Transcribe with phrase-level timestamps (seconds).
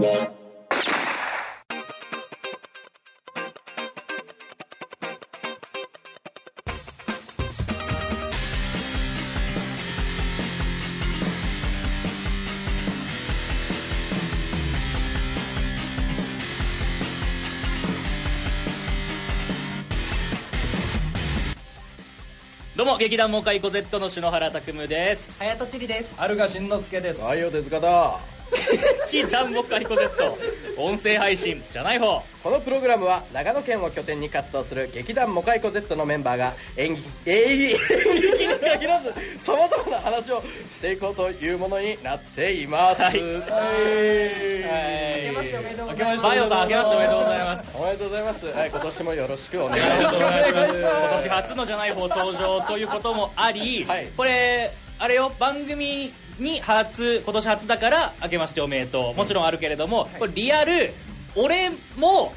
[0.00, 0.06] ど
[22.84, 25.40] うも劇団モカイコ Z の篠原拓夢です。
[25.40, 26.14] 隼人千里です。
[26.16, 27.20] 春賀慎之介です。
[27.20, 28.39] はいよ手塚だ
[29.10, 30.38] 劇団モカイコ Z
[30.76, 32.22] 音声配信じゃない方。
[32.42, 37.74] このプログラムは長野県を拠点に活動する劇団モカイコ Z のメンバーが演劇演劇
[38.46, 40.42] に限らずさまざまな話を
[40.72, 43.20] していこうというものになっています、はい。
[43.20, 43.26] 明け
[45.36, 46.16] ましておめでとうござい。
[46.16, 47.76] ますバイオさん明けましておめでとうございます。
[47.76, 50.16] おめでとうございます、はい、今年もよろしくお願いします。
[50.18, 50.28] 今
[51.18, 54.06] 年初のじゃない方登場ということもあり、はい。
[54.16, 59.14] これあれよ番組に初今年初だから明けましておめでとう。
[59.14, 60.92] もちろんあるけれども、これリアル
[61.36, 62.32] 俺も、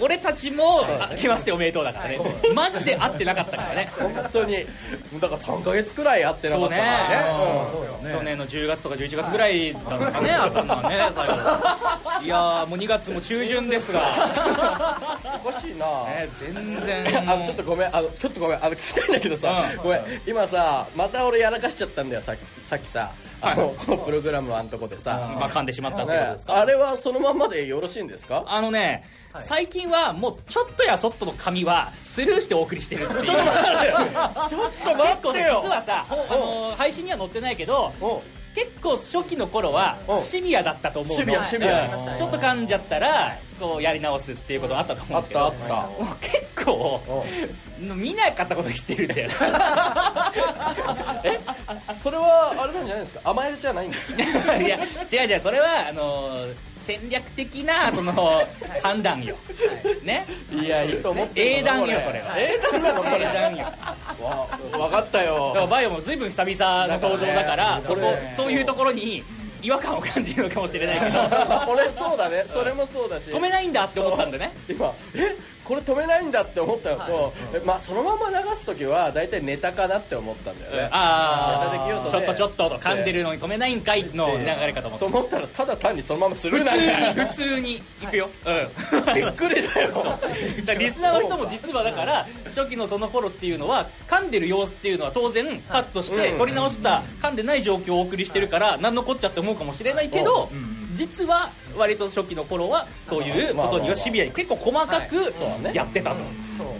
[0.00, 2.18] 俺たちも明けましておめでとうだからね、
[2.54, 3.92] マジで会ってなかったからね。
[3.98, 4.66] 本当に。
[5.20, 7.64] だから3ヶ月くらい会ってなかったから
[8.02, 8.12] ね。
[8.12, 11.34] 去年の10月とか11月ぐらいだったかねあったのはね最後。
[12.24, 17.30] いやーもう2月も中旬ですが、うんおかしいな、ね、全然。
[17.30, 17.96] あのちょっとごめん。
[17.96, 18.64] あのちょっとごめん。
[18.64, 19.82] あの聞きたいんだけどさ、うん。
[19.82, 20.22] ごめん。
[20.26, 23.12] 今さまた俺やらかしちゃったんだよささっきさ。
[23.42, 28.44] あのこのプログラムのあんとこでさ、まあ、噛んでしまったってことねですか、あれはそのまんまでよろしいんですか？
[28.48, 29.04] あのね、
[29.36, 33.24] 最近はもうちょっとやそっとの紙はスルーしてお送りしてるっていう。
[33.26, 33.92] ちょっと待ってよ。
[34.48, 35.60] ちょっと待ってよ。
[35.62, 38.22] 実はさ、ほあの配信には載ってないけどお
[38.54, 40.16] 結構初期の頃はう。
[40.16, 41.22] んシビアだったと思うの。
[41.22, 41.84] シビアシビア。
[41.84, 45.40] うんちょっと噛んじゃったらこうやり直すっていうことあったと思うけど。
[45.40, 46.14] あったあった。
[46.28, 47.00] 結構
[47.80, 49.30] 見なかったことしてるんだよ
[51.24, 51.40] え？
[52.00, 53.20] それはあれなんじゃないですか？
[53.24, 54.14] 甘えじゃないんです
[54.46, 54.56] か？
[54.56, 54.76] いや
[55.10, 55.40] 違う違う。
[55.40, 56.46] それはあの
[56.82, 58.12] 戦略的なその
[58.82, 59.36] 判断よ、
[60.02, 60.26] ね？
[60.50, 62.34] いやいいと思って英断よそれは。
[62.36, 63.16] 英断なのこれ。
[63.16, 63.64] 英断よ。
[64.20, 68.00] わ分かっただからよバイオも随分久々の登場だからそこ
[68.32, 69.22] そういうところに
[69.62, 71.20] 違和感を感じるのかもしれないけど。
[71.72, 72.44] 俺そうだね。
[72.46, 73.30] それもそうだし。
[73.30, 74.52] 止めないんだって思ったんでね。
[74.68, 75.36] 今え？
[75.72, 85.06] これ止めないんだって思ったのと、えまあそのまま流す時は大体ネタかなって思ったんだよね、あネタ的要素ちょっとちょっとと噛んでるのに止めないんかいの流れかと思った。
[85.06, 90.18] と思ったらただ単にそのままスル普ーな普通にいくよ、う んびっくりだよ。
[90.66, 96.38] だリスナーの人も実はだから初期のその頃っていうのは噛んでる様子っていうのは当然カットしてうん。
[96.38, 100.50] 取り直した噛んでない状況をお送りしてるから何のこっちゃって思うかもしれないけど
[100.94, 105.32] 実は割と初期の頃はそういうことにはシビアに結構細かく
[105.74, 106.16] やってたと、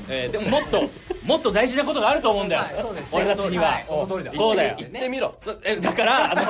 [0.09, 0.91] えーでももっと
[1.25, 2.63] もっと大事なことがあると思うんだよ、
[3.13, 4.33] 俺たちには、はいその通りだ。
[4.35, 4.75] そうだよ。
[4.77, 5.35] 言ってみろ。
[5.81, 6.43] だから あの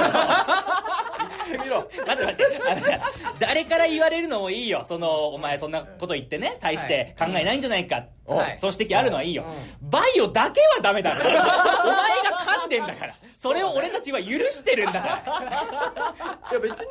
[1.47, 4.85] 言ってみろ待って待ってあのさ誰から言われるのもいいよ。
[4.87, 8.59] そのお前そんなこと言ってね大して考えないんじゃないか、はい。
[8.59, 9.45] その指摘あるのはいいよ、
[9.83, 13.15] バイオだけはダメだ お前が噛んでんだから。
[13.37, 15.15] それを俺たちは許してるんだから。
[16.53, 16.87] いや別に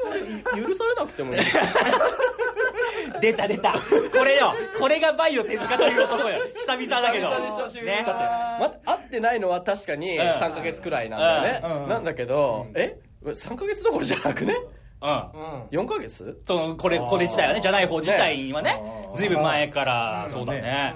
[0.53, 1.39] 俺許されなくてもいい。
[3.21, 3.71] 出た出た。
[3.71, 4.53] これよ。
[4.77, 6.39] これがバイオ手塚という男よ。
[6.57, 7.29] 久々だけど。
[7.29, 8.05] 久々でしょね。
[8.05, 9.21] ま、会って。
[9.21, 10.19] ないのは確かにん。
[10.19, 11.87] 3ヶ月くらいなんだよね、うん。
[11.87, 14.57] なんだけど、え？3ヶ月どころじゃなくね？
[15.01, 15.79] うん。
[15.79, 16.41] 4ヶ月？
[16.45, 20.93] そのこれこれ自体はねじゃない方自体にはねねずいぶん前からそうだね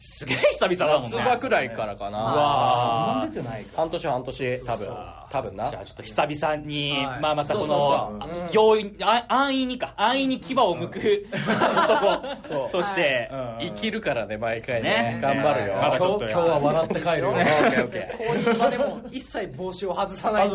[0.00, 1.16] すげえ久々だもんね。
[1.18, 2.18] 夏場くらいからかな。
[2.18, 3.78] わ出てないか。
[3.78, 4.96] 半年半年多分。
[5.30, 5.68] 多分な。
[5.70, 7.20] じゃあちょっと久々に、はい。
[7.20, 7.78] まあまたこのそう
[8.20, 9.94] あ容易あ安易にか。
[9.96, 13.28] 安易に牙を剥く男として、
[13.60, 14.90] 生きるからね毎回ね。
[15.14, 15.18] ね。
[15.20, 20.48] 頑張るよ、まだちょっと今日今日は笑って帰るよこういう場でも一切帽子を外さない。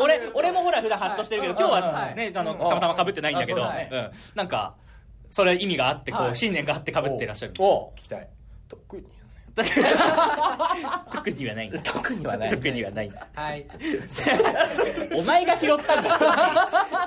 [0.00, 2.14] 俺俺もほら普段ハッとしてるけど今日ははい。
[2.14, 3.66] ねあのたまたまかぶってないんだけど、
[4.36, 4.74] なんか
[5.30, 6.36] それ意味があってこう、はい。
[6.36, 8.28] 信念があってかぶってらっしゃるお聞きたい。
[8.68, 9.06] 特に
[11.12, 12.48] 特にはないんだ特にはない。
[12.48, 13.66] 特にはないんだはい。
[15.16, 16.18] お前が拾ったんだ。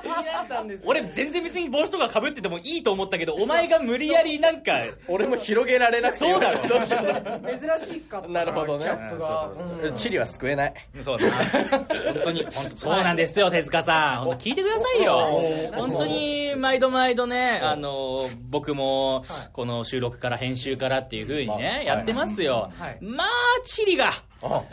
[0.01, 4.73] 気になったんです俺全然別に帽子とかかぶっててもいいと思ったけどお前が無理やりなんか
[5.07, 6.19] 俺も広げられなくて。
[6.19, 6.59] そうだろ。
[6.59, 8.27] 珍しかった。
[8.27, 8.83] なるほどね。
[8.83, 9.49] キャップが。
[9.83, 9.95] うん。
[9.95, 10.73] チリは救えない。
[11.03, 11.85] そうだ本
[12.23, 14.23] 当に本当そうなんですよ手塚さん。
[14.25, 15.41] 本当聞いてくださいよ。
[15.73, 19.23] 本当に毎度毎度ねあの僕も
[19.53, 22.42] この収録から編集からっていう風にねやってますよ。
[22.51, 22.97] はい。
[23.01, 23.27] まあ、
[23.65, 24.11] チリが。
[24.43, 24.65] ま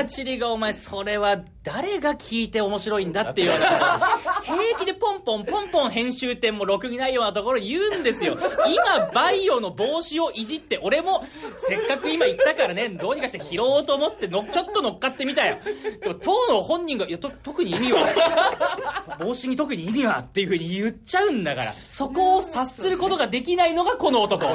[0.00, 4.00] あ、チリがお前、それは誰が聞いて面白いんだっていうような、
[4.42, 8.36] 平気でポンポンポンポン編集点もろくにないようなところ言うんですよ。
[8.38, 11.24] 今、バイオの帽子をいじって、俺も、
[11.56, 15.58] せっかく今言ったからね、どうにかして拾おうと思っての、ちょっと乗っかってみたよ。
[16.02, 24.44] でも、当の本人が、いや、と特に意味は、帽子に特に意味はっていうふうに言っちゃうんだから、そこを察することができないのがこの男。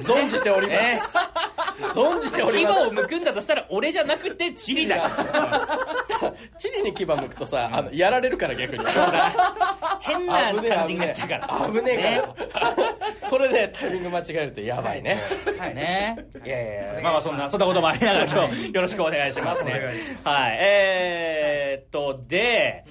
[0.00, 1.00] 存じております、ね
[1.94, 4.96] 存じております牙を剥くんだとしたら俺じゃなくてチリだ。
[4.96, 5.04] よ
[6.58, 8.84] チリに牙向くとさあのやられるから逆に。
[10.00, 11.70] 変な感じになっちゃうから。
[11.70, 12.48] 危ねえ。
[12.48, 12.76] から、
[13.28, 15.20] これでタイミング間違えるとやばいね、
[15.58, 15.74] はい。
[15.74, 16.48] ねい。
[16.48, 17.02] やいやいや。
[17.02, 19.72] まあまあそんなそんなこともありながら今日よろしくお願いしますね。
[20.24, 20.58] はい。
[20.60, 22.84] えー、っとで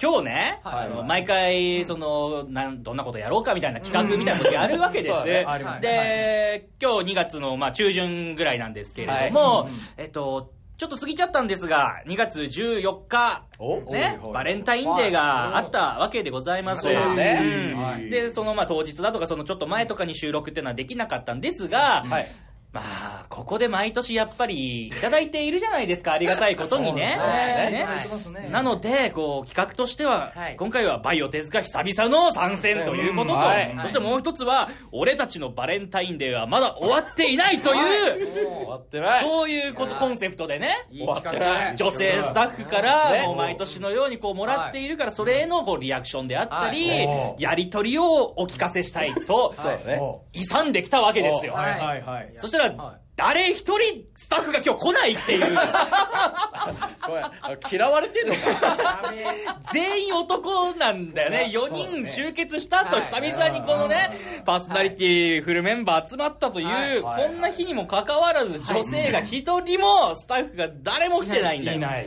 [0.00, 0.86] 今日ね、はい。
[0.86, 16.82] あの毎回そのなんどんなことやろうかみたいな企画みたいなことやるわけです、で、今日2月のまあ中旬ぐらいなんですけれども、えっとちょっと過ぎちゃったんですが2月14日おねバレンタインデーがあったわけでございます。
[16.82, 17.74] そうですね。
[17.74, 17.82] うん。
[17.82, 18.08] はい。
[18.08, 22.28] で、そのまあ当日だとか、そのちょっと前とかに収録っていうのはできなかったんですが、はい
[22.70, 27.18] まあ、ここで毎年やっぱりいただいているじゃないですか、ありがたいことに ね。
[28.50, 30.56] なので、こう、企画としては、はい。
[30.56, 33.40] 今回はバイオ手塚久々の参戦ということと、うん。
[33.40, 33.74] はい。
[33.82, 39.24] そしてもう一つは、俺たちのバレンタインデーはまだ終わっていないという、終わってない。
[39.24, 40.68] そういうこと、コンセプトでね。
[40.90, 41.76] いい終わって企画ないね。
[41.76, 43.22] 女性スタッフからね。
[43.22, 47.42] もう毎年のようにこうもらっているからそれへのこうリアクションであったりはい。
[47.42, 50.00] やり取りをお聞かせしたいとそうだね。
[50.34, 51.54] 勇んできたわけですよ。
[51.54, 51.80] ははい。
[51.80, 52.02] はい。
[52.02, 52.32] はい。
[52.36, 52.96] そしたらはい。
[53.18, 55.58] 誰一人スタッフが今日来ないっていう。
[57.72, 59.12] 嫌われてんのか。
[59.72, 61.50] 全員男なんだよね。
[61.52, 63.04] 4人集結した後はい。
[63.06, 64.10] 久々にこのね
[64.46, 66.64] パーソナリティフルメンバー集まったとい
[66.98, 67.26] うはい。
[67.26, 71.78] こんな日にもかかわらず女性が一人もスタッフが誰も来てないんだよ。
[71.78, 71.80] い。
[71.80, 72.06] ない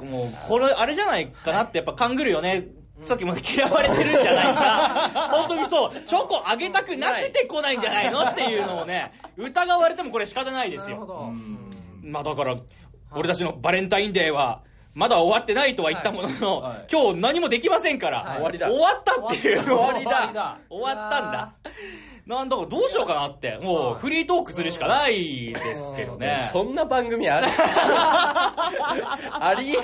[0.00, 2.66] もうこれあれじゃないかなってやっぱ勘ぐるよね
[3.02, 5.28] さっきも嫌われてるんじゃないか。
[5.32, 6.00] 本当にそう。
[6.06, 10.86] チョコあげたくなくて来ないんじゃないのっていうのをね疑われてもこれ仕方ないですよ。
[10.86, 11.32] ーなるほど。
[12.04, 12.56] まあだから
[13.12, 14.62] 俺たちのバレンタインデーは
[14.94, 16.76] まだ終わってないとは言ったものの、はい。
[16.76, 16.86] はい。
[16.90, 18.36] 今日何もできませんから、はい。
[18.36, 18.68] 終わりだ。
[18.68, 20.58] 終わったっていう終わりだ。
[20.68, 21.54] 終わったんだ
[22.26, 26.48] なんだかどうしようかなってもうフリートークするしかないですけどね。
[26.52, 27.46] そんな番組ある？
[29.30, 29.78] ありえん。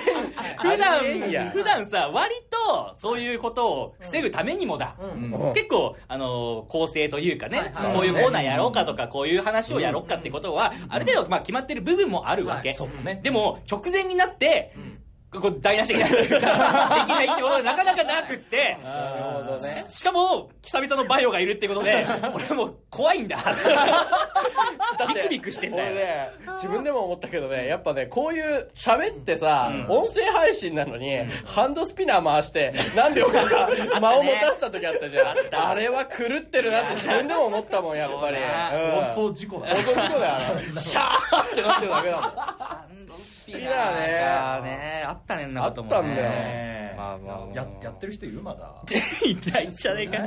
[0.58, 5.32] 普段普段さ割とそういうことを防ぐためにもだ、うん。
[5.34, 5.52] うん。
[5.52, 7.94] 結構あの構成というかね、はいはい。
[7.94, 12.74] こういうコーナーやろうかとか、こういう話をやろうかってことは、ある程度まあ決まってる部分もあるわけ、
[13.22, 14.72] でも直前になって、
[15.32, 16.00] ここ台無しに。
[16.00, 18.56] な るできないってことがなかなかなくって。
[18.56, 18.78] ね。
[19.88, 22.04] しかも久々のバイオがいるってことで
[22.34, 23.38] 俺もう怖いんだ。
[25.08, 25.92] ビクビクしてんだよ。
[25.92, 29.86] 俺ね自分でも思ったけどねやっぱねこういう喋ってさ、うん。
[29.88, 33.68] 音声配信なのに、ハンドスピナー回して何秒か
[34.00, 35.36] 間を持たせた時あったじゃん。
[35.52, 38.36] あ,、れは狂ってるなって自分でも思ったもんやっぱり。
[39.14, 39.68] 放送事故だ。
[39.68, 40.34] 放送事故だよ。
[40.76, 42.30] シャーってなってるだけだもん。
[42.30, 48.74] ハンドスピナーねったねんなこともねあったんだよねまあまあまあややってる人いるまだ
[49.24, 50.26] いないんじゃねえか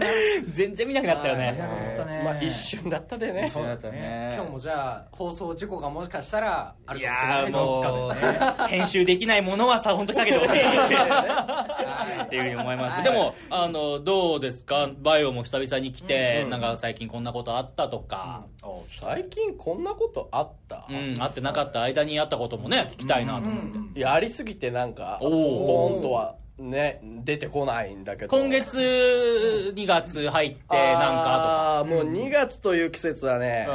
[0.49, 12.95] 全然見なくなったよね見なくなったねまあ一瞬だったでねそうだったね今日もじゃあ放送事故がもしかしたらあるいかもしれないやーもう、編集できないものはさ、本当に避けてほしいはっていうふうに思います。
[12.95, 18.45] はいでも、あの、どうですかバイオも久々に来て、うんなんか最近こんなことあったとか、
[18.87, 23.99] 最近こんなことあった、うん、あってなかった間にあったこともね、聞きたいなと思って。
[23.99, 28.37] やりすぎてなんかボーンとはね出てこないんだけど。
[28.37, 33.67] 今月2月入って、なんかああーもう2月という季節はね、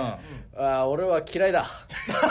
[0.57, 1.67] あー俺は嫌いだ。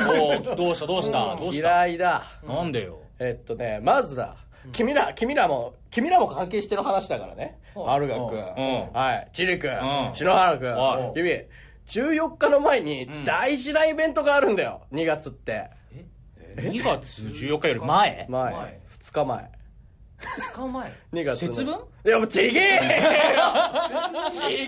[0.10, 1.36] おーどうしたどうした？
[1.36, 1.86] どうした？
[1.86, 2.24] 嫌いだ。
[2.48, 3.00] なんでよ。
[3.20, 4.38] えっとねまずだ。
[4.72, 7.60] 君ら君らも君らも関係してる話だからね。
[7.76, 8.32] うんアルガ君。
[8.32, 8.94] うん。
[8.94, 9.30] はい。
[9.34, 9.72] チリ君。
[9.72, 10.16] うん。
[10.16, 10.74] 篠原君。
[10.76, 11.14] おい。
[11.14, 11.46] 君
[11.88, 13.24] 14日の前にん。
[13.24, 14.82] 大事なイベントがあるんだよ。
[14.92, 15.70] 2月って
[16.58, 18.26] 2月14日より前？
[18.30, 18.54] 前。
[18.54, 18.82] 前。
[19.00, 19.52] 2日前。
[20.52, 21.54] 使う前？2月の。
[21.54, 21.74] 節分？
[22.06, 22.76] いやもうちげえ！
[22.76, 22.82] よ
[24.32, 24.68] ちげえ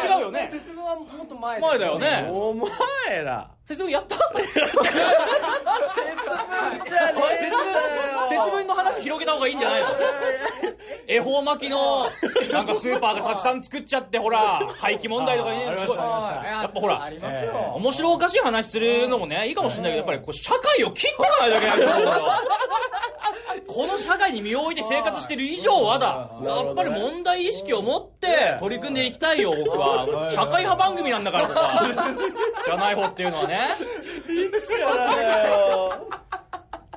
[0.00, 0.48] 節分違うよね。
[0.50, 2.26] 節分はもっと前前だよね。
[2.30, 2.70] お前
[3.22, 3.50] ら。
[3.66, 4.16] 節分やった
[6.88, 7.22] じゃね
[8.30, 9.88] 節分の話広げた方がいいんじゃないの
[11.10, 12.04] 恵方巻きの
[12.52, 15.96] なんかスーパーがたくさん作っちゃってほら 廃棄問題とかねすごい。
[15.96, 17.10] やっぱほら
[17.76, 21.66] 面白おかしい話するのもねいいかもしれないけどやっぱりこう社会を切っていかないといけ
[22.04, 22.08] ない。
[23.66, 30.28] この社会に身を置いて生活してる以上はだやっぱり問題意識を持って取り組んでいきたいよ僕は。
[30.30, 32.14] 社会派番組なんだからここは
[32.64, 33.68] じゃない方っていうのはね。
[34.78, 35.90] からだよ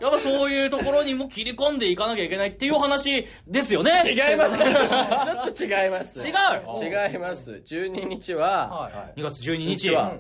[0.02, 4.02] やっぱそういうところにも切り込んでいかなきゃいけないっていうお話ですよね。
[4.06, 4.58] 違います。
[5.54, 6.28] ちょっと違います。
[6.28, 7.12] 違う？
[7.12, 7.52] 違います。
[7.52, 9.76] 12日は、2月12日。
[9.78, 10.16] 日は、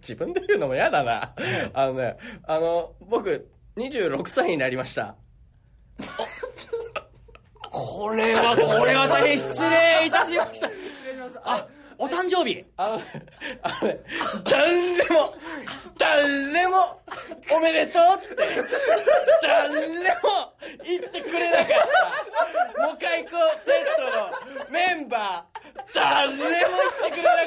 [0.00, 1.34] 自分で言うのも嫌だな。
[1.74, 5.14] あのね、あの、僕、26歳になりました。
[7.70, 10.70] これはこれは大変失礼いたしました。
[11.44, 11.66] あ
[11.98, 13.00] お誕生日あの、
[13.62, 14.00] あのね、
[14.44, 14.70] 誰
[15.08, 15.34] も、
[15.98, 17.00] 誰も、
[17.50, 18.36] おめでとうって、
[19.42, 19.84] 誰も
[20.84, 22.86] 言ってくれなかった。
[22.86, 23.36] モカイコ Z
[24.16, 27.46] のメンバー、誰も言ってくれなかっ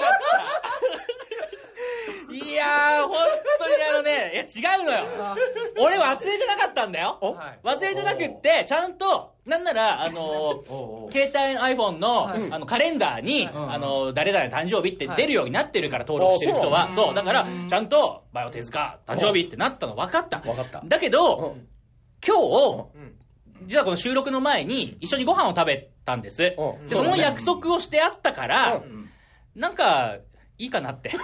[2.30, 2.36] た。
[2.36, 3.18] いやー、本
[3.60, 5.06] 当にあのね、いや違うのよ。
[5.78, 7.18] 俺忘れてなかったんだよ。
[7.64, 16.92] 忘れてなくって、ちゃんと、なんなら、あのー、携帯の iPhone の、あの、カレンダーに、あのー、誰々の誕生日って出るようになってるから、登録してる人は。
[16.92, 20.40] そう、だから、ちゃんと、バイオ手塚、誕生日ってなったの分かった。
[20.40, 20.82] 分かった。
[20.84, 21.58] だけど、
[22.26, 22.86] 今日、
[23.68, 26.56] 実はこの収録の前に、一緒にご飯を食べたんです。
[26.58, 26.88] うん。
[26.88, 28.82] で、その約束をしてあったから、
[29.56, 30.18] なんか、
[30.58, 31.12] いいかなって。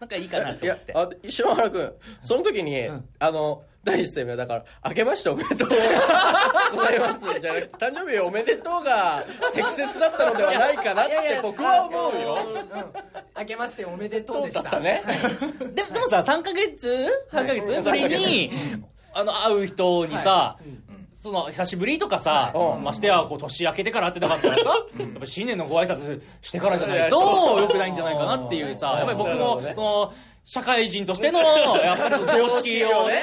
[0.00, 0.92] なんかいいかなっいやて。
[0.92, 5.74] 思って。、あ石原君、その時に、あの、第一声目だから、明けましておめでとうご
[6.82, 7.40] ざいます。
[7.40, 12.38] じゃなくて、誕生日おめでとうが適切だったのではないかなって僕は思うよ。
[13.38, 15.02] 明けましておめでとうでしたね。
[15.74, 17.80] ででもさ、3ヶ月半ヶ月？
[17.82, 18.50] ぶりに、
[19.14, 20.58] あの、会う人にさ、
[21.22, 30.12] その、久しぶりとかさ、うんましてや、こう、年明けてから会ってなかったらさ、やっぱ新年のご挨拶してからじゃないと、良くないんじゃないかなっていうさ、やっぱり僕も、その、
[30.44, 31.40] 社会人としての、
[31.78, 33.22] やっぱり常識をね、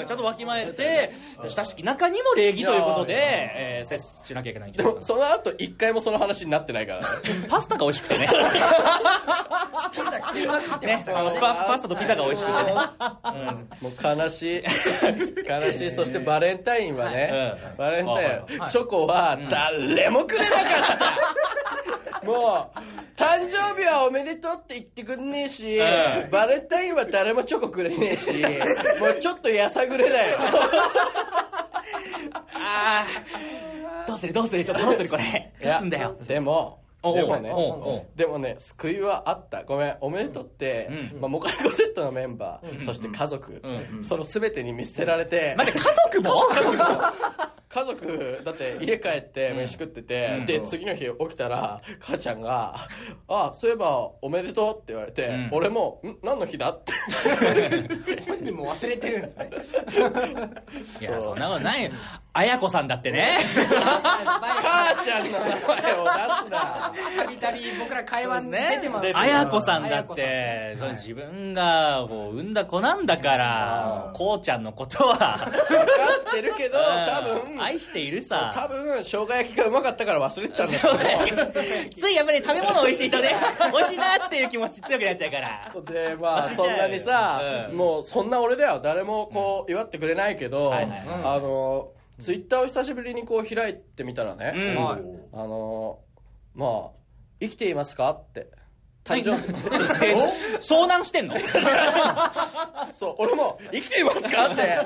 [0.00, 1.12] うん、ちゃんとわきまえて、
[1.46, 7.06] 親しき中にも礼儀ということで、えー接しなきゃいけないんじゃないかでも、その後一回もその話になってないからね。
[7.42, 7.48] な。
[7.48, 8.28] パスタが美味しくてね。
[9.90, 12.72] ピザ食いまくってまねあのパパスタとピザが美味しくてね。
[13.80, 14.62] もう悲しい。
[15.48, 15.90] 悲しい。
[15.90, 20.62] そしてバレンタインはね、うんバレンタはイン、チョコは誰もくれなかっ
[20.98, 21.97] た。
[22.28, 22.78] もう、
[23.16, 25.82] 誕生日はおめでとうって言ってくんねえし、う
[26.26, 26.30] ん。
[26.30, 28.30] バレンタインは誰もチョコくれねえし、
[29.00, 30.38] もうちょっとやさぐれだよ。
[32.54, 34.06] あー。
[34.06, 35.52] どうするどうするちょっとどうするこれ。
[35.62, 36.16] どうすんだよ。
[36.26, 39.62] でも、でもねでもね、救いはあった。
[39.64, 41.20] ごめん、おめでとうって、うん。
[41.20, 43.62] まあ、モカイコ Z のメンバー、そして家族、
[44.02, 46.44] その全てに見捨てられて、待って、家族も
[47.68, 52.88] 家族、だって家帰って飯食ってて、で、次の日起きたら、母ちゃんが、
[53.28, 55.50] あ、そういえばおめでとうって言われて、ん。
[55.52, 56.16] 俺も、ん？
[56.22, 56.70] 何の日だ？
[56.70, 56.92] って。
[58.26, 59.50] 本人も忘れてるんですね。
[61.00, 61.84] いや、そんなことない。
[61.84, 61.90] よ。
[62.32, 63.36] あやこさんだってね。
[63.54, 66.10] 母ちゃんの名前を出
[66.46, 66.92] すな。
[67.16, 69.06] たびたび僕ら会話に出てます。
[69.06, 69.12] ね。
[69.14, 75.84] あやこさんだって、それ自分がこう産んだ子なんだから、こうちゃんのことは、分か
[76.30, 78.68] ってるけど、多分、愛している多さ。
[78.70, 81.88] 分、生姜焼きがうまかったから忘れてたんだよ。
[81.90, 83.30] ついやっぱり食べ物美味しいとね、
[83.72, 85.72] 美味しいなっていう気持ち強くなっちゃうから。
[85.92, 88.80] で、まあ、 そんなにさ、うんもう、そんな俺だよ。
[88.82, 94.76] 誰もこう、祝ってくれないけど、はいはいはいあの、ツイッターを久しぶりにこう開いてみたらね、
[95.32, 95.98] あの、
[96.54, 96.90] まあ、
[97.40, 98.48] 生きていますかって。
[99.08, 100.16] 誕生日。
[100.60, 101.34] 遭難してんの？
[102.92, 104.46] そう、俺も、生きていますか？
[104.52, 104.78] って、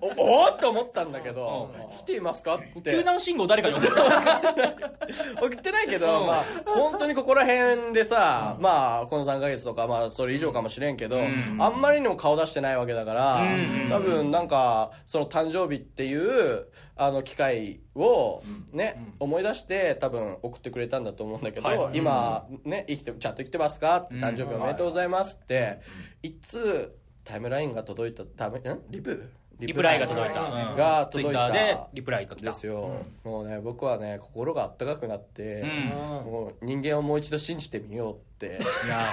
[0.00, 0.06] お、
[0.42, 2.56] おーっと思ったんだけど、生きていますか？
[2.56, 2.90] って。
[2.92, 11.18] 救難信号誰かに送った送ってないけど、まあ、本当にここら辺でさ、まあ、この3ヶ月とか、まあ、それ以上かもしれんけど、
[11.58, 13.42] あんまりにも顔出してないわけだから、
[13.90, 21.96] 多分なんか、その誕生日っていう、あの、機会を、ね、思い出して、多分送ってくれたんだと思うんだけど、はいはい。
[21.96, 23.96] 今、ね、生きて、ちゃんと生きてますか？
[23.96, 25.80] って、誕生日おめでとうございますって、
[26.22, 28.80] いつ、タイムラインが届いた、ため、ん？
[28.90, 30.42] リプリプライが届いた。
[30.42, 30.76] うん。
[30.76, 32.50] がツイ届いたッターでリプライが来た。
[32.50, 32.90] ですよ、
[33.24, 35.66] もうね僕はね心があったかくなって、ん。
[35.88, 38.46] もう人間をもう一度信じてみようって。
[38.46, 38.50] い
[38.88, 39.10] や、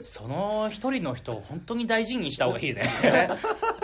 [0.00, 2.82] その一人の人を本当に大事にした方がいいね。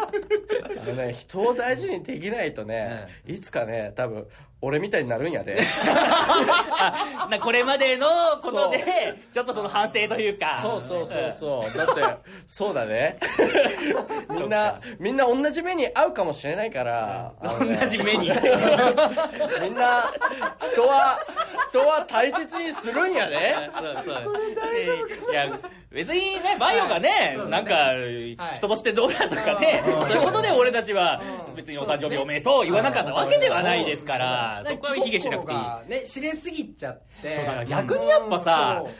[0.64, 4.26] あのね人を大事にできないとね、いつかね多分
[4.62, 5.58] 俺みたいになるんやで。
[5.88, 8.06] あ なこれまでの
[8.42, 10.58] ことでちょっとその反省というか。
[10.62, 11.72] そうそうそうそう。
[11.76, 13.18] だってそうだね。
[14.28, 17.78] みんなみんな同じ目に合うかもしれないからね。
[17.80, 18.30] 同じ目に。
[18.30, 20.04] みんな
[20.72, 21.18] 人は
[21.70, 24.24] 人は大切にするんやでそうそう。
[24.24, 25.58] これ大丈夫いや
[25.90, 27.94] 別にねバイオがね、なんか
[28.54, 31.20] 人としてどうだとかね、そういうことで俺たちは
[31.56, 36.00] 別にお誕生日おめでとう言わなかったわけではないですから、そこは卑下しなくていい。
[36.00, 37.34] ね知れすぎちゃって。
[37.34, 38.92] そうだから逆にやっぱさそう。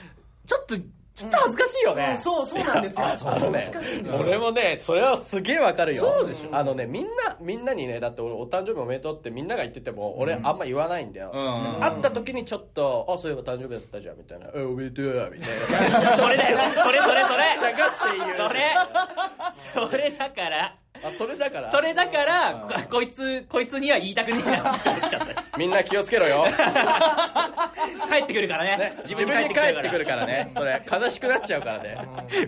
[0.46, 0.76] ちょっと
[1.20, 3.06] ちょっと恥ずかしいよね、そうそうなんですよ。
[3.06, 4.20] あのね難しいんですよ。
[4.20, 6.00] 俺もねそれはすげえわかるよ。
[6.00, 11.80] そうでしあのねみんなみんなにねだって俺お誕生日おめでとうってみんなが言ってても俺あんま言わないんだよ、うん。
[11.80, 16.16] 会った時にちょっと「あそういえば誕生日だったじゃん」みたいな「えおめでとう」みたいな。
[16.16, 16.58] それだよ。
[16.58, 17.44] それそれそれ。
[17.60, 18.36] 茶化して言う。
[18.36, 19.90] それ。
[19.90, 21.70] それだからあそれだから？
[21.72, 26.44] それだからここいつこいつには言いたくねえなって思っちゃったみんな気をつけろよ、
[28.10, 28.76] 帰ってくるからね。
[28.76, 30.50] ね、自自分に帰っててくるからね。
[30.54, 31.98] それ悲しくなっちゃうからね。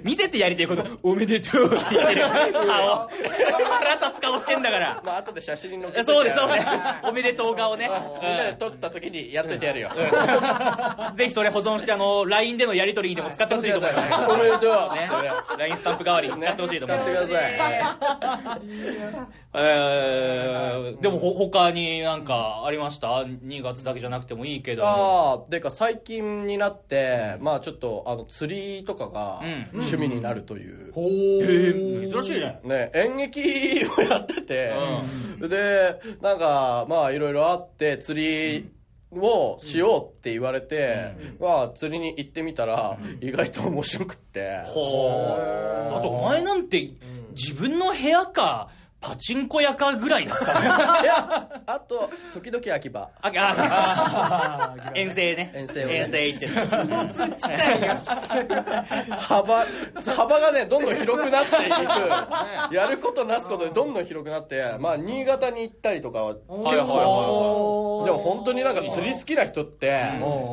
[0.02, 0.84] 見せてやりてえこと。
[1.02, 2.22] おめでとうって言ってる。
[2.52, 3.08] 顔。
[3.80, 5.00] 腹立つ顔してんだから。
[5.02, 6.66] まあ後で写真に載っけてそうですそうです。
[7.04, 7.90] おめでとう顔ね。
[8.22, 11.16] みんなで撮った時にやっといてやるよ、うん。
[11.16, 14.30] ぜひそれ保存してあの LINE でのやり取りにでも使ってほしいと思います。
[14.30, 14.94] おめでとう。
[14.94, 15.10] ね。
[15.58, 17.10] LINE スタンプ代わりに使ってほしいと思います。
[17.12, 18.31] 使ってください
[19.54, 24.86] えーでもほ他になんかありました？2月だけじゃなくてもいいけど。
[24.86, 29.68] ああでか最近になってまあちょっとあの釣りとかがうん。
[29.80, 32.12] 趣味になるという、ほえー。
[32.12, 32.60] 珍しいね。
[32.64, 34.72] ね、演劇をやってて、
[35.40, 38.70] でなんかまあいろいろあって釣り
[39.14, 45.36] をしようって言われて、まあ釣りに行ってみたら意外と面白くって、ほ
[45.88, 46.90] うだってお前なんて
[47.32, 48.68] 自分の部屋か
[49.02, 50.60] パチンコ屋かぐらいだったの。
[50.60, 50.66] よ
[51.02, 53.32] いやあと時々秋葉あ
[54.78, 55.50] あ遠征ね。
[55.54, 56.54] 遠征遠征行ってる。
[59.16, 59.66] 幅
[60.06, 61.92] 幅がねどんどん広くなっていく。
[62.74, 66.96] やることなすことでどんどん広くなってまあ新潟に行ったりとかは結構はいはいはい。
[66.96, 67.02] はい
[68.02, 69.90] でも本当になんか釣り好きな人って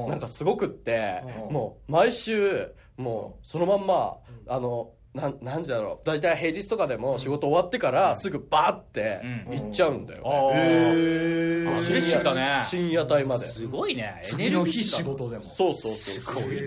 [0.07, 4.17] なんかすごくってもう毎週もうそのまんま
[4.47, 6.07] あのなんなんじゃろう。
[6.07, 10.29] 大体平日とかでも仕事終わってからすぐバーって行っちゃうんだよね。
[10.29, 12.61] アグレッシブだね。
[12.65, 13.45] 深夜帯まで。
[13.45, 14.21] すごいね。
[14.25, 15.43] 次の日仕事でも。
[15.43, 16.57] そうそうそうすごい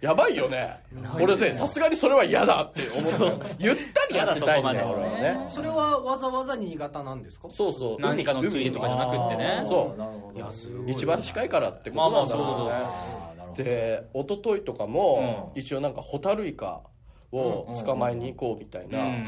[0.00, 0.76] やばいよね。
[1.20, 2.82] 俺ねさすがにそれは嫌だって
[3.18, 3.40] 思う。
[3.58, 5.10] ゆったりやってたいんだよやだそこまで俺は。
[5.18, 7.48] ねそれはわざわざ新潟なんですか？
[7.50, 8.00] そうそう。
[8.00, 9.62] 何かのついでとかじゃなくってね。
[9.66, 10.36] そう。
[10.36, 12.64] いやす一番近いからってことなんだろ
[13.54, 16.82] うね、で一昨日とかも、一応なんかホタルイカ
[17.38, 19.24] を捕まえに行こうみたいな、うん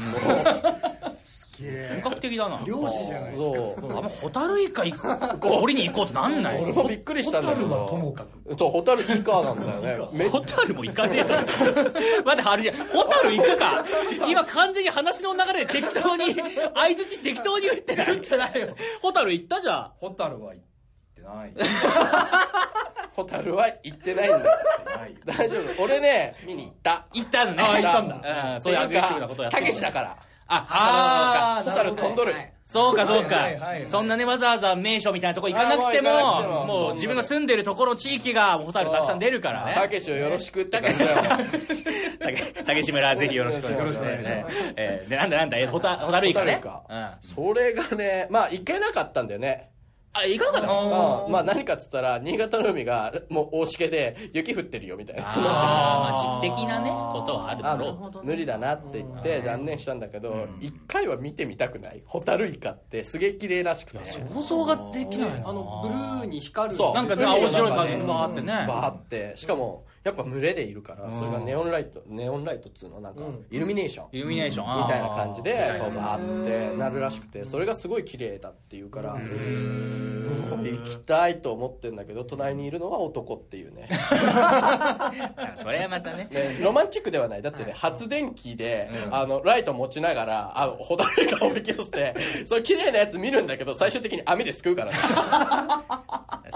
[1.57, 2.61] 本格的だな。
[2.67, 3.87] 漁師じゃないですか。
[3.87, 6.61] あんまホタルイカ掘りに行こうとなんない？
[6.61, 7.67] 俺もびっくりしたんだけど。
[7.67, 8.25] ホタルはともか
[8.59, 10.19] そうホタルイカなんだよね。
[10.19, 11.93] めホタルも行かねえと思う
[12.23, 12.75] まだあれじゃん。
[12.89, 13.83] ホタル行くか？
[14.29, 16.43] 今完全に話の流れで適当に 相
[16.89, 18.75] づち適当に言ってない言ってないよ。
[19.01, 19.91] ホタル行ったじゃん。
[19.99, 20.65] ホタルは行っ
[21.15, 21.53] てない。
[23.17, 24.45] ホタルは行ってないんだ。
[25.25, 25.83] 大丈夫。
[25.83, 27.07] 俺ね見に行った。
[27.13, 30.15] 行ったのねあ行ったんだ、うん、そういうアグレッシブなことやってたけしだから。
[30.49, 32.33] ああーホタル飛んどる。
[32.63, 33.47] そうかそうか。
[33.89, 39.73] そんなねわざわざ名所みたいなとこ行かなくてあもう行かなくてもう自分が住んでるところ地域がホタルたくさん出るからね。
[39.73, 41.21] たけしをよろしくって感じだよ。
[42.19, 44.45] たけ竹志村ぜひよろしくお願いしますね。
[44.77, 45.57] えーでなんだなんだ？
[45.57, 46.61] えホタホタルイカね。
[46.63, 47.03] ホタルイうん。
[47.03, 49.69] あそれがねまあ行けなかったんだよね
[50.13, 51.31] 行かなかったのうん。
[51.31, 55.29] まあ何かっつったら新潟の海がもう大しけで雪降ってるよみたいな。
[55.29, 55.41] あー。
[55.41, 55.49] ま
[56.37, 62.01] あ時期的なねことはあるだあろう無理だなって言って断念したんだけど一回は見てみたくない。
[62.05, 64.03] ホタルイカってすげえ綺麗らしくて。
[64.05, 65.49] 想像ができないな。
[65.49, 66.93] あのブルーに光るそう。
[66.93, 68.47] なんかね青白いで感じがあってね。
[68.67, 69.33] バーって。
[69.35, 74.07] しかもやっぱ群れでいるからそれがネオンライトネオンライトっつうのなんかイルミネーション。
[74.13, 74.83] イルミネーション。
[74.83, 83.89] みたいな感じでこうバーってなるらしくてそれがすごい綺麗だっていうから行きたいと思ってんだけど隣にいるのは男っていうね。
[83.91, 85.11] あ
[85.55, 86.27] それはまたね。
[86.31, 87.41] ねロマンチックではない。
[87.41, 94.97] だってね発電機であのライト持ちながらあのホタルイカを引き寄せてその綺麗なやつ見るんだけど最終的に網ですくうからね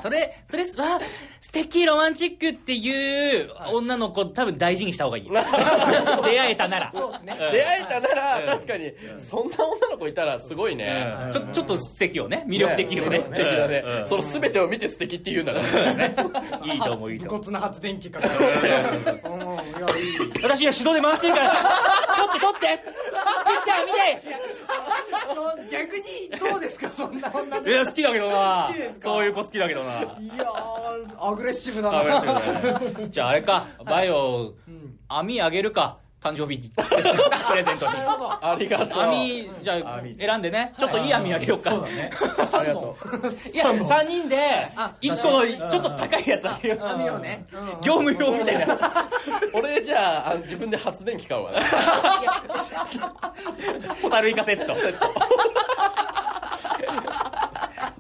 [0.02, 1.00] それそれわ
[1.40, 5.34] 素敵ロマンチックっていう女の子多分大事にした方がいいよ。
[6.26, 6.92] 出会えたなら。
[6.94, 7.34] そうですね。
[7.34, 7.38] ん。
[7.38, 8.92] 出会えたなら確かに。
[9.20, 11.08] そんな女の子いたらすごいね。
[11.28, 11.32] うん。
[11.32, 12.44] ちょちょっと素敵よね。
[12.48, 13.20] 魅力的よね。
[13.20, 13.84] 素敵だね。
[13.86, 14.06] うん。
[14.08, 17.40] その全てを見て素敵って言うんだからいいと思ういいと思う。
[17.40, 22.68] 武骨な発電機かけてうんいやいい私は手動で回してるからホって取って。
[22.68, 24.42] 作っては見て。
[25.72, 26.04] 逆に
[26.52, 26.90] どうですか？
[26.92, 28.66] そんな女のいや好きだけどな。
[28.68, 29.06] 好きですか？
[29.06, 32.22] そういう子好きだけどないやーアグレッシブだな。
[32.22, 33.10] ね。
[33.10, 33.66] じゃああれか。
[33.86, 34.54] バイオ
[35.08, 35.98] 網あげるか。
[36.22, 36.70] 誕生日に。
[36.78, 37.94] プレゼントに。
[38.42, 40.74] ありがとう網じゃあ選んでね。
[40.78, 42.12] ちょっといい網あげようか、そうだね。
[42.38, 42.96] ありがと
[43.52, 46.86] いや3人であ1個のちょっと高いやつあげよう。
[46.86, 47.46] 網をね。
[47.82, 48.76] 業務用みたいな。
[48.76, 48.78] う
[49.58, 51.52] 俺じゃあ自分で発電機買うわ。
[51.54, 51.60] ね
[54.02, 54.76] ホタルイカセット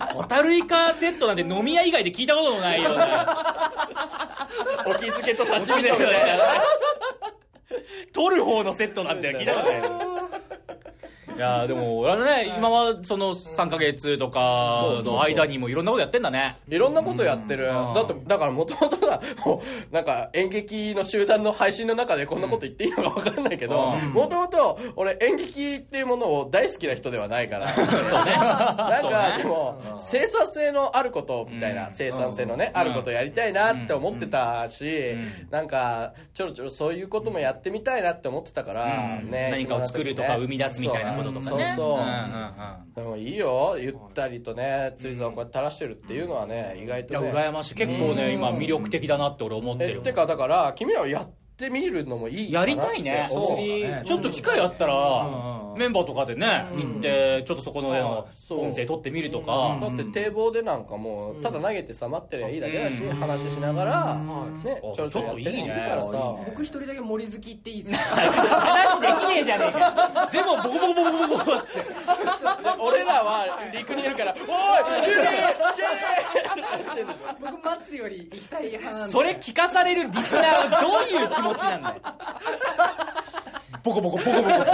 [0.13, 3.05] ホタルイカセットなんて飲み屋以外で聞いたこともないよね
[4.85, 6.43] お気づけと刺身でみたいな。
[8.13, 9.81] 取る方のセットなんて聞いたことない
[11.35, 16.57] いやーでも俺はね今はその3ヶ月とかの間にもいろんなことやってんだね。
[16.67, 17.65] いろんなことやってる。
[17.65, 27.67] だって、だからもともとは、もう、なんか演劇の集団の配信の中でこんなこと言っていいのかわかんないけど、もともと俺演劇っていうものを大好きな人ではないから。
[27.69, 27.91] そうね。
[28.37, 35.15] なんか、でも、生産性のあることみたいな、生産性のね、あることやりたいなって思ってたし、
[35.49, 39.49] なんか、ちょろちょろそういうこともやってみたいなって思ってたから、ね。
[39.51, 41.97] 何かを作るとか生み出すみたいなこととかねそう。
[41.97, 42.95] そう。
[42.95, 47.75] でもいいよゆったりとね釣り竿をこうやって垂らしてるっていうのはね意外いやとね羨ましい。
[47.75, 51.29] 結構ね今魅力的だなって俺思ってるえてかだから君らはやっ
[51.61, 53.29] てみるのもいいやりたいね。
[53.31, 57.89] そう釣りちょっと機会あったらうんメンバーとかでね行ってちょっとそこの
[58.49, 59.77] 音声撮ってみるとか。
[59.81, 64.15] だって堤防でなんかもうただ投げてさ待ってりゃいいだけだし話しながら
[64.63, 66.35] ねあちょろちょろやってもいいからさ。
[66.45, 70.27] 僕一人だけ森好きっていいですか話できねえじゃねえか。
[70.31, 71.79] 全部ボコボコボコボコボコっつって
[72.79, 81.89] 俺らは陸にいるから「おいジュリージュリー!」僕マッツより行きたい派なんでそれ聞かされるリスナーはどういう気持ちなんだ。
[81.89, 81.95] よ
[83.83, 84.65] ボコボコボコボコ。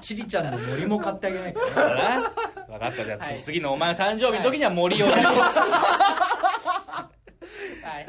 [0.00, 2.20] チリちゃんの森も買ってあげないから？
[2.68, 3.04] 分かった。
[3.04, 5.06] じゃあ、次のお前の誕生日の時には森を。
[5.06, 5.22] やる、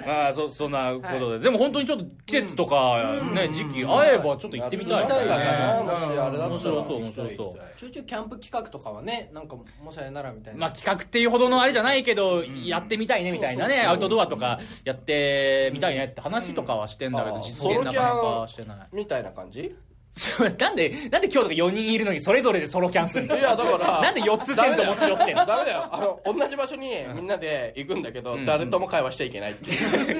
[0.05, 5.07] まあそ そんなことで、でも本当にちょっと季節とかね、時期合えばちょっと行ってみたい。
[5.07, 6.47] ねねもしあれだったら。
[6.47, 7.35] 面白そう面白そう。
[7.77, 10.59] ちょいちょいキャンプ企画とかはねなんかもしあれならみたいな。
[10.59, 18.77] まあ企画っていうほどのあれじゃないけど、やってみたいねみたいなね、アウトドアとかやってみたいねって話とかはしてんだけど、実現なかなかしてない。
[18.93, 19.75] みたいな感じ？
[20.57, 23.37] なんで、なんで今日とか4人いるのにそれぞれでソロキャンすんの？
[23.37, 25.45] いやだから なんで4つテント持ち寄ってんの？
[25.45, 25.87] ダメだよ。
[25.91, 30.17] あの同じ場所にみんなで行くんだけど、誰とも会話しちゃいけないっていう。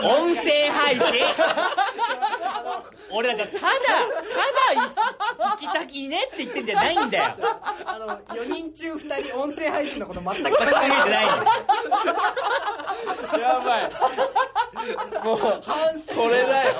[0.06, 1.04] 音声配信？
[3.10, 7.24] 俺らじゃただ、ただ行きたきねって言ってんじゃないんだよ。
[7.86, 11.06] あの4人中2人音声配信のこと全く考考えてない。
[11.06, 11.28] んだよ。
[13.40, 13.90] やばい
[15.24, 16.74] もうこれだよ。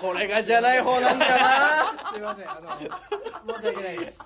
[0.00, 1.48] これがじゃない方なんだよな。
[2.12, 2.70] すいませんあの
[3.56, 4.18] 申し訳ないです。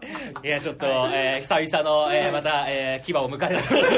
[0.45, 3.62] いや、ちょっと、えー久々の、えーまた、えー牙を迎えた。
[3.62, 3.97] ところで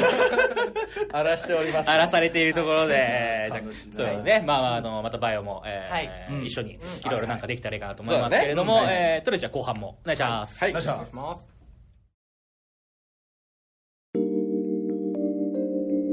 [1.11, 1.89] 荒らしております。
[1.89, 5.93] 荒らされているところで、えーじゃあそうね、まあまあ、あの、またバイオも、えー
[6.35, 6.45] はい。
[6.47, 9.97] 一緒にいろいろなんかできたらいいかなと思いますけれども、えーとりあえずじゃあ後半も。
[10.03, 10.63] お願いします。
[10.63, 10.73] はい。
[10.73, 11.05] よいしょ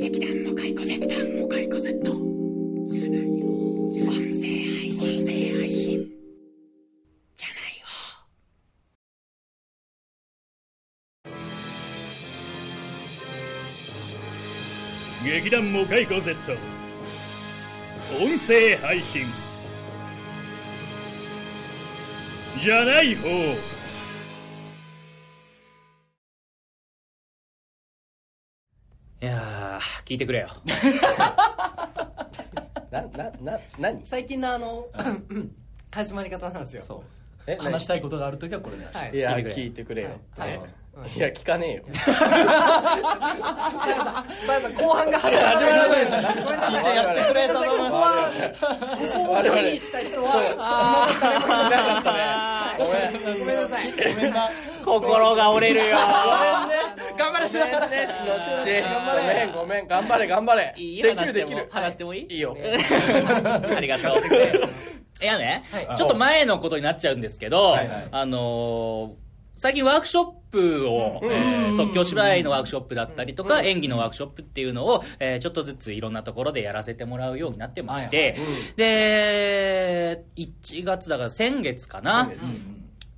[0.01, 0.75] 劇団モカイ
[15.39, 16.35] 劇団モカイコ Z
[18.21, 19.25] 音声配信。
[22.59, 23.29] じゃない方。
[23.29, 23.55] い
[29.21, 30.49] やー、聞いてくれよ。
[32.91, 34.05] ななな何？
[34.05, 34.89] 最近のあの
[35.93, 36.83] 始まり方なんですよ。
[36.83, 37.03] そう。
[37.47, 38.87] え話したいことがあるときはこれで。
[38.87, 39.15] はい。
[39.15, 40.09] いや聞いてくれよ。
[40.09, 40.41] って。
[40.41, 40.51] はい。
[40.59, 40.78] ね
[41.15, 41.83] いや聞かねえよ。
[44.49, 46.33] バヤさん後半が始まらないごめんな。
[46.61, 47.67] さいやってくれごめんな。
[47.67, 48.31] さいここは
[49.15, 50.27] ここを拒否した人は。
[50.51, 51.95] 今まで誰もい。
[51.95, 52.19] なかったね
[53.39, 53.83] ごめんなさい。
[54.85, 55.97] 心が折れるよ。
[57.17, 57.75] 頑張れしのねし
[58.25, 60.27] のしごめんごめん頑張れ。
[60.27, 60.75] 頑張れ。
[60.77, 62.27] いいでき話してもるできる話してもいい？
[62.29, 62.41] いい。
[62.41, 64.13] よありがとう。
[65.23, 65.63] いやね、
[65.97, 68.09] ちょっと前のことになっちゃうんですけど、はいはい。
[68.13, 69.28] あのー
[69.59, 78.37] 最近ワークショップを、えー即興芝居のワークショップだったりとか、演技のワークショップっていうのを、えーちょっとずついろんなところでやらせてもらうようになってまして、
[78.77, 82.31] で、1月だから先月かな？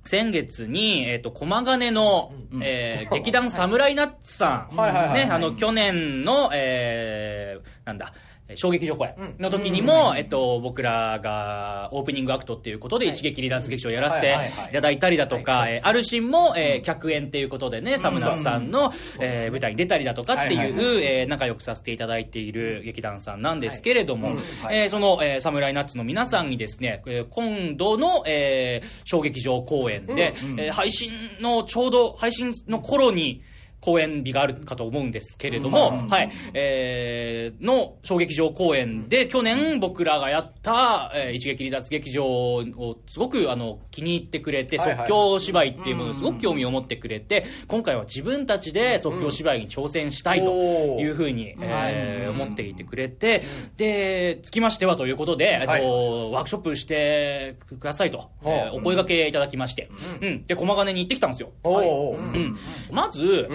[0.03, 0.65] 先月。
[0.65, 4.75] に、えっ、と、駒金の、えー劇団サムライナッツさん。
[4.75, 8.13] ね、あの、去年の、えーなんだ、
[8.55, 14.35] 衝撃場公演の時にも、えっと、僕らがオープニングアクトっていうことで一撃離脱劇場をやらせて
[14.69, 24.35] いただいたりだとか、えーアルシンも、えー客演っていうことでね、サムナスさんの、えー舞台に出たりだとかっていう、えー仲良くさせていただいている劇団さんなんですけれども、
[24.69, 31.11] えーその、えーサムライナッツの皆さんにですね、えー今度の、えー小劇場公演で、えー配信
[31.41, 33.41] のちょうど配信の頃に、
[33.81, 50.51] 公演日があるかと思うんですけれども、はい、えー、の小劇場公演で、去年僕らがやった、えー一撃離脱劇場をすごくあの気に入ってくれて、はいはい即興芝居っていうものにすごく興味を持ってくれて、今回は自分たちで即興芝居に挑戦したいと
[50.99, 53.43] いうふうに、えー思っていてくれて、
[53.77, 59.89] で、つきましてはということで、えっとはいワークショップしてくださいと、えーお声掛けいただきまして、
[60.21, 61.51] うん、で、駒金に行ってきたんですよ。
[61.63, 62.55] おおうん。
[62.91, 63.49] まず、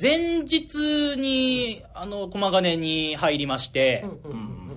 [0.00, 4.04] 前日に、あの、駒金に入りまして、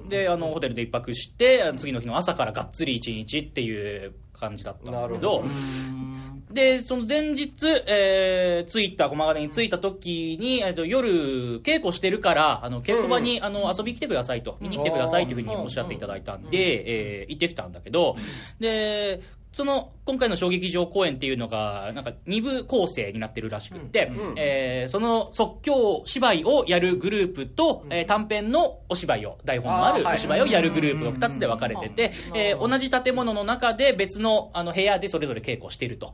[0.10, 5.44] で、あの、ホテルで一泊して、次の日の朝からがっつり一日っていう感じだったんだけど、
[6.52, 18.16] で、その前日、えー、着いた、駒金に着いた時に、えっと、夜、稽古してるから、あの、稽古場に、あの、遊びに来てくださいと、見に来てくださいというふうにおっしゃっていただいたんで、えー、行ってきたんだけど、
[18.60, 19.22] で、
[19.58, 36.14] その、今回の小劇場公演っていうのが、なんか二部構成になってるらしくって、えーその即興芝居をやるグループと、えー短編のお芝居を、台本のあるお芝居をやるグループが二つで分かれてて、えー同じ建物の中で別のあの部屋でそれぞれ稽古してると。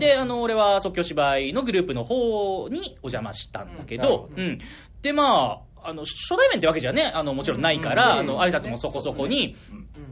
[0.00, 4.58] で、あの、俺は即興芝居のグループの方にお邪魔したんだけど、うん。
[5.00, 9.54] で、まあ、あの、初対面ってわけじゃね、あの、もちろんないから、あの、挨拶もそこそこに、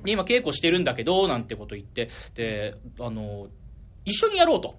[0.04, 3.48] で、今稽古してるんだけど、なんてこと言って、で、あの、
[4.04, 4.74] 一緒にやろうと。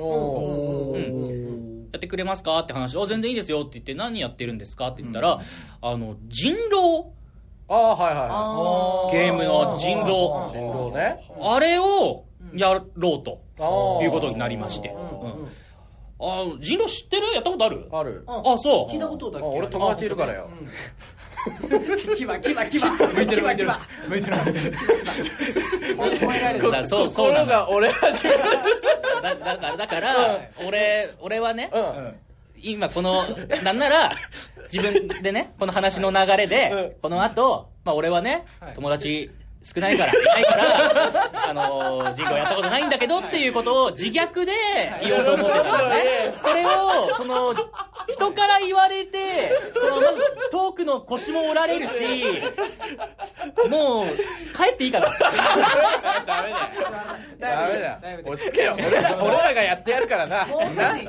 [0.00, 5.40] おうんやってくれますかって話、あ、全然いいですよって言って、何やってるんですかって言ったら、
[5.80, 7.12] あの、人狼。
[7.66, 10.48] ああはいはゲームの人狼。
[10.48, 11.18] い人狼ね。
[11.40, 13.40] あれをやろうと
[14.02, 14.88] いうことになりまして。
[14.88, 14.92] う
[15.42, 15.48] ん
[16.20, 17.32] あ人狼知ってる？
[17.34, 17.88] やったことある？
[17.92, 18.24] ある。
[18.26, 18.92] あ、そう。
[18.92, 19.46] 聞いたことだっけ？
[19.46, 20.48] あ俺友達いるからよ。
[22.16, 22.86] キバキバキバ
[23.26, 24.36] キバキバ向いてる
[25.96, 27.44] 褒められるだからそう、そうなの。
[27.44, 28.38] 心が俺始める。
[29.22, 32.14] だだから、だから、俺、俺はね、うん。
[32.62, 33.26] 今この、
[33.62, 34.16] なんなら、
[34.72, 39.30] 自分でね、この話の流れで、この後、まあ俺はね、友達
[39.64, 44.52] 少ないから、いないから、あのー、人狼やったことないんだけどっていうことを自虐で
[45.02, 46.04] 言おうと思ってたのね。
[46.42, 47.54] それを、その、
[48.08, 52.42] 人から言われて、その、まずトークの腰も折られるし、
[53.70, 54.06] もう、
[54.54, 55.06] 帰っていいかな。
[56.26, 56.68] ダメだよ。
[57.40, 58.10] ダメだ。
[58.10, 58.74] よ落ち着けよ。
[58.76, 60.44] 俺ら俺らがやってやるからな。
[60.46, 61.04] もう少しなね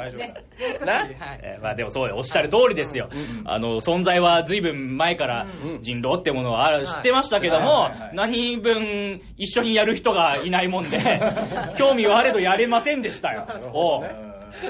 [0.85, 1.17] なはい。
[1.43, 3.09] えーまあでもそうおっしゃる通りですよ。
[3.43, 5.47] あの、存在は随分前から
[5.81, 10.99] 人狼ってものはある知ってましたけども、何分一緒にやる人がいないもんで、
[11.77, 13.45] 興味はあれどやれませんでしたよ。
[13.73, 14.05] おう。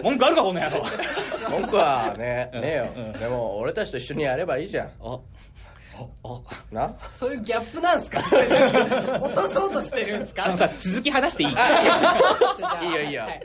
[0.04, 0.84] 文句あるか、この野郎。
[1.52, 2.76] 文句はねねえ
[3.14, 3.20] よ。
[3.20, 4.90] でも俺たちと一緒にやればいいじゃん。
[5.04, 5.20] あ、
[6.24, 6.40] あ、
[6.72, 6.94] な？
[7.12, 8.20] そういうギャップなんですか？
[8.22, 10.46] それ落とそうとしてるんですか？
[10.48, 11.50] あのさ、続き話していい？
[11.50, 11.54] い
[12.92, 13.22] いよいいよ。
[13.24, 13.42] はい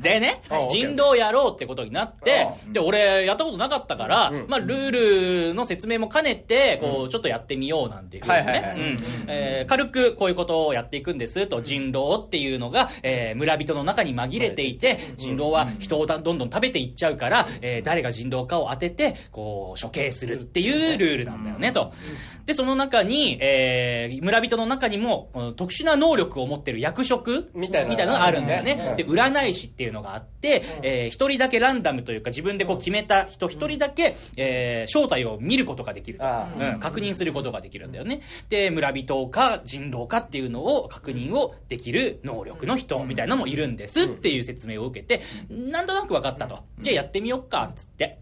[0.00, 4.90] でねあ、人狼やろうってことになって、で、俺、やったことなかったから、まあ、ルー
[5.50, 9.64] ルの説明も兼ねて、こう、ちょっとやってみようなんていうね。
[9.68, 21.92] 軽くこういうことをやっていくんですと、人狼っていうのが、えー村人の中に紛れていて、人狼は人をだどんどん食べていっちゃうから、えー誰が人狼かを当てて、こう、処刑するっていうルールなんだよね、と。
[22.46, 28.84] で、その中に、えー村人の中にも、特殊な能力を持ってる役職みたいなのがあるんだよね。
[28.90, 28.96] うん。
[28.96, 36.18] で、占い師っていうのがあって、えー一人だけランダムというか自分でこう決めた人一人だけ、えー正体を見ることができる
[36.58, 36.76] う。
[36.76, 38.20] ん、確認することができるんだよね。
[38.48, 46.60] で、村人か人狼かっていうのを確認をできる能力の人みたいなのもいるんですっていう説明を受けて、なんとなく分かったと。
[46.80, 48.18] じゃあやってみよっか、っつって。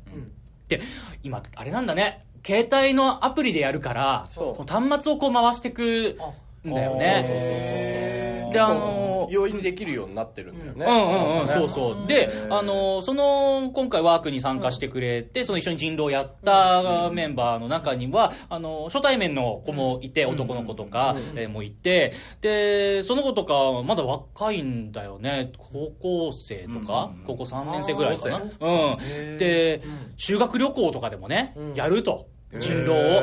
[0.69, 0.81] で、
[1.23, 2.25] 今、あれなんだね。
[2.47, 4.29] 携帯のアプリでやるから、
[4.67, 6.17] 端末をこう回してく
[6.67, 8.28] んだよね。
[8.53, 10.87] で、あのー容易にできるようになってるんだよね。
[10.87, 12.07] うんうんうん、そうそう。
[12.07, 25.53] で、あの、その、今回ワークに参加してくれて、その一緒に人狼やったメンバーの中には、あの、初対面の子もいて、男の子とかえーもいて、で、その子とか、まだ若いんだよね。
[25.59, 28.39] 高校生とか、高校3年生ぐらいかな。
[28.61, 28.95] う
[29.35, 29.39] ん。
[29.39, 29.83] で、
[30.17, 32.29] 修学旅行とかでもね、やると。
[32.57, 33.23] 人狼を。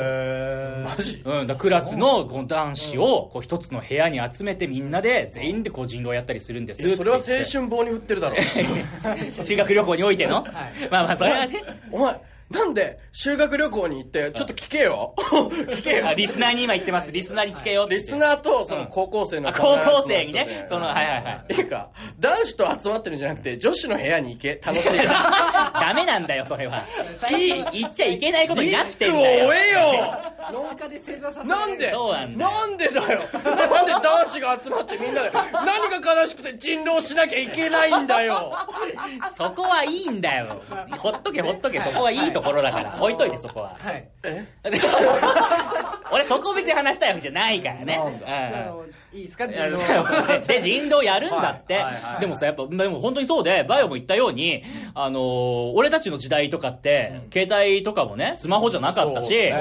[0.86, 1.22] マジ？
[1.26, 8.36] うん、だクラスの男子をこう一つの部屋に集めてみんなで全員でこう人狼やったりするんですそれは青春棒に振ってるだろ。
[9.44, 10.46] 修学旅行においての、
[10.92, 11.64] まあまあそれはね。
[11.92, 15.16] お前なんで修学旅行に行って、ちょっと聞けよ。
[15.18, 16.14] 聞けよあ。
[16.14, 17.12] リスナーに今言ってます。
[17.12, 17.96] リスナーに聞けよって。
[17.96, 20.66] リスナーと、その高校生のあ、高校生にね。
[20.70, 21.54] その、はいはいはい。
[21.56, 24.60] いいか、男子と集まってるんじゃなくて、女子の部屋に行け。
[24.64, 25.72] 楽しいから。
[25.88, 26.84] ダメなんだよ、それは。
[27.32, 29.50] いい、言っちゃいけないことになっリスクをてんだよ。
[29.50, 31.92] 負えよ廊下で正座させなんで？
[31.92, 38.56] そうなんだよなんでだよなんで男子が集まってみんなで、何が悲しくて人狼しなきゃいけないんだよ
[39.34, 40.62] そこはいいんだよ。
[40.98, 42.98] ほっとけほっとけ、そこはいいところだから。
[43.02, 43.76] 置いといて、そこは。
[43.80, 44.08] はい。
[46.12, 47.98] 俺そこ別に話したいわけじゃないからね。
[47.98, 48.20] なん。
[48.20, 48.96] じゃあうん。
[49.18, 49.78] いいですか人狼
[50.46, 51.76] で、人狼 やるんだって。
[51.76, 51.84] はい。
[51.84, 51.94] はい。
[51.94, 52.22] はい。
[52.22, 59.52] でもさ、やっぱ、でも本当にそうで、バイオも言ったように、あのー、俺たちの時代とかって、携帯とかもね、スマホじゃなかったし、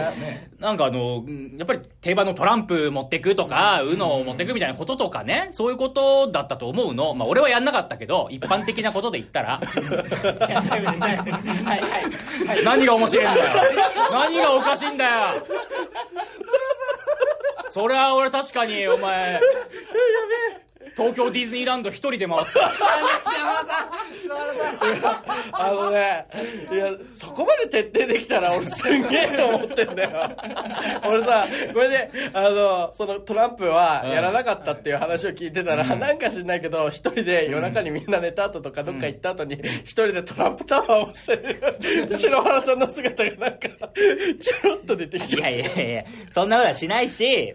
[0.58, 7.14] なんかあの、うんやっぱり定番のトランプ持ってくとか、ウノを持ってくみたいなこととかね、そういうことだったと思うの。
[7.14, 9.60] まあ俺はやんなかったけど、一般的なことで言ったら。
[12.64, 13.62] 何が面白いんだよ。
[14.10, 15.10] 何がおかしいんだよ。
[17.68, 19.40] それは俺確かに、お前、
[20.96, 22.72] 東京ディズニーランド一人で回った。
[25.52, 26.26] あのね、
[26.72, 30.10] いや、そこまで徹底できたら俺すんげえと思ってんだよ。
[31.06, 39.54] 俺さ、これで、あの、そのトランプはやらなかったっていう話を聞いてたら、なんか知んないけど、一人で夜中にみんな寝た後とかどっか行った後に、
[39.84, 41.36] 一人でトランプタワーをして
[42.08, 47.52] る、篠原さんの姿がなんか、ちょろっと出てきいちゃやいやいや、そんなことはしないし、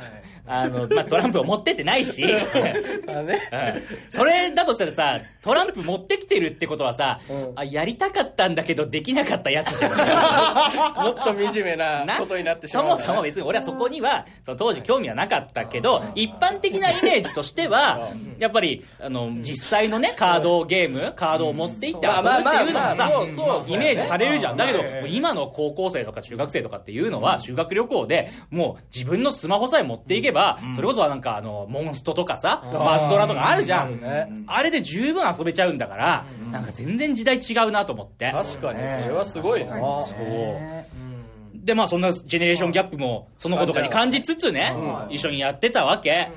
[0.52, 2.28] あの、まあ、トランプを持ってってないし、う。
[3.08, 3.40] あね。
[3.52, 4.10] うん。
[4.10, 7.54] それだとしたらさ、トランプ持ってきてるってことはさ、うん。
[7.56, 9.92] あやりたかったんだけどできなかったやつじゃん。
[11.06, 18.10] もっと惨めなことになってしまう、そもそも別に俺はそこには、その当時興味はなかったけど、一般的なイメージとしては、
[18.40, 23.12] やっぱり、あの、実際のね、カードゲーム、カードを持っていって遊ぶっていうのがさ
[23.68, 24.58] イメージされるじゃん。
[24.58, 30.39] だけどええ、今の高校生とか中学生とかっていうのは、修学旅行で、もう自分のスマホさえ持っていけば、
[30.76, 34.00] それこそなんかあの、モンストとかさ、マズドラとかあるじゃん。
[34.00, 34.44] ね。
[34.48, 38.32] あれで十分遊べちゃうんだから、なんか全然時代違うなと思って。
[38.32, 39.66] 確かに、それはすごい。
[39.66, 39.74] な。
[39.76, 40.62] そ
[41.56, 41.66] う。
[41.66, 44.76] で、まあそんなジェネレーションギャップも、その子とかに感じつつね、
[45.10, 46.32] 一緒にやってたわけ。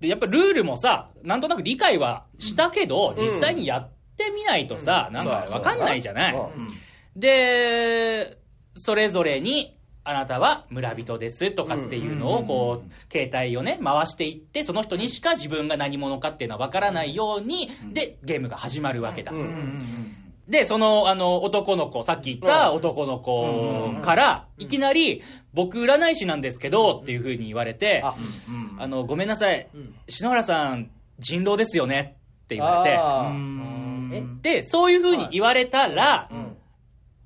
[0.00, 6.34] で、やっぱルールもさ、なんとなく理解はしたけど、実際にやってみないとさ、なんかわかんないじゃない。
[6.34, 6.68] うん。
[7.16, 8.38] で、
[8.74, 19.32] それぞれに、あなたは村人ですとかっていうのをこう、携帯をね、回していって、その人にしか自分が何者かっていうのはわからないように、で、ゲームが始まるわけだ。
[20.48, 25.22] で、その、あの、男の子、さっき言った男の子から、いきなり、
[25.54, 28.16] 僕占い師なんですけど、っていう風に言われて、あ
[28.78, 29.68] あの、ごめんなさい、
[30.08, 32.16] 篠原さん、人狼ですよね？
[32.44, 32.96] って言われて、
[34.42, 36.28] で、そういう風に言われたら、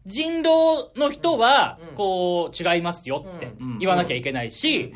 [0.07, 4.93] 人狼の人は、こう、違いますよって言わなきゃいけないし、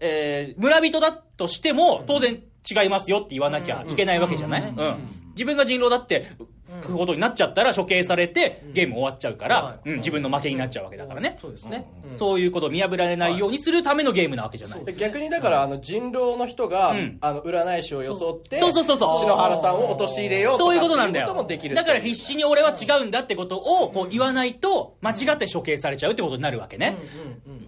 [0.00, 4.62] えー村人だとしても、当然違いますよって言わなきゃいけないわけじゃない？
[4.70, 5.08] うん。
[5.30, 6.48] 自分が人狼だって、く
[6.82, 11.38] ことになっちゃったら処刑されて、ゲーム終わっちゃうから、うん、自分の負けになっちゃうわけだからね。
[11.40, 11.86] そうですね。
[12.16, 14.84] そういうことを見破られないようにするためのゲームなわけじゃない。
[14.84, 17.18] で逆にだから、あの、人狼の人が、ん。
[17.20, 18.72] あの、占い師を装って、そう。
[18.72, 21.26] そうそうそう篠原さんを陥れようとかそういうことなんだよ。
[21.26, 21.74] っていうこともできる。
[21.74, 26.96] だから必死に俺は違うんだってことをこう言わないと間違って処刑されちゃうってことになるわけね。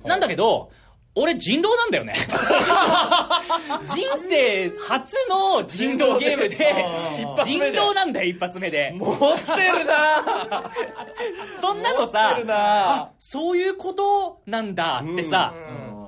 [0.04, 0.70] なんだけど、
[1.14, 2.14] 俺人狼なんだよね。
[3.84, 6.56] 人生初の人狼ゲームで、
[7.44, 8.92] 人狼なんだよ、一発目で。
[8.96, 10.70] 持ってるな。
[11.60, 15.52] そんなの持さあ、そういうことなんだってさ、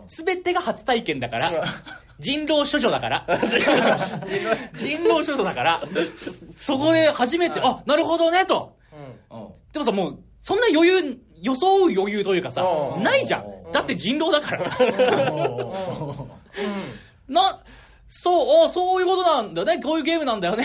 [0.07, 1.51] すべてが初体験だから、
[2.21, 3.27] 人狼処女だから、
[4.75, 5.27] 人狼。
[5.27, 5.83] 処女だから、
[6.57, 8.77] そこで初めて、あ、なるほどね、と。
[9.73, 13.73] でもさ、もう、そんな余裕、装う余裕というかさう、んないじゃん。
[13.73, 14.71] だって人狼だから。
[17.29, 17.61] な、
[18.07, 19.81] そう、おそういうことなんだね。
[19.83, 20.65] こういうゲームなんだよね。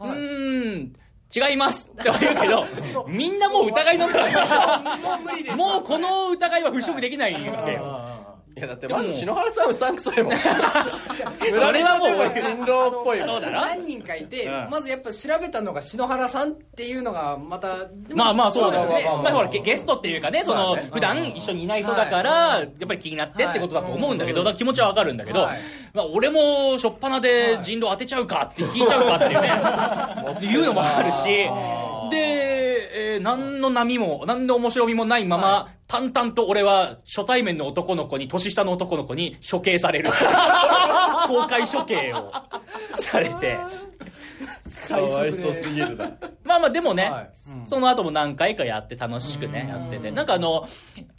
[0.00, 0.92] うーん。
[1.34, 2.64] 違いますって言うけど、
[3.08, 8.15] みんなもう疑いの目だもう無理ですもうこの疑いは払拭できないんだよ。
[8.56, 10.32] いや、だってまず篠原さんうさんくさいもん。
[10.40, 10.46] そ
[11.72, 13.28] れはもう俺、人狼っぽいもん。
[13.28, 14.68] そうだろ何人かいて、うん。
[14.70, 17.76] まずやっぱ調べたのが篠原さんっていうのがまた
[18.14, 18.94] まあまあそうだよね。
[18.94, 20.88] ですよまあほらゲゲストっていうかね、その、まあね。
[20.90, 25.58] 普段一緒にいない人だから、やっぱり気になってってことだと思うんだけど、だから気持ちはわかるんだけどはい、
[25.92, 29.50] まあ俺もしょっぱなで人狼当てちゃうかって引いちゃうかっていうね、
[30.32, 31.46] っていうのもあるし、
[32.10, 40.10] で、えー何の波も、何の面白みもないまま、淡々と俺は初対面の男の子に、年下の男の子に処刑される。
[41.26, 42.32] 公開処刑を
[42.94, 43.58] されて。
[44.88, 46.04] かわいそうすぎるな。
[46.04, 46.10] ま
[46.44, 50.10] まあまあ、でもね、はいうんその後も何回かやって楽しくね、やってて。
[50.10, 50.68] なんかあの、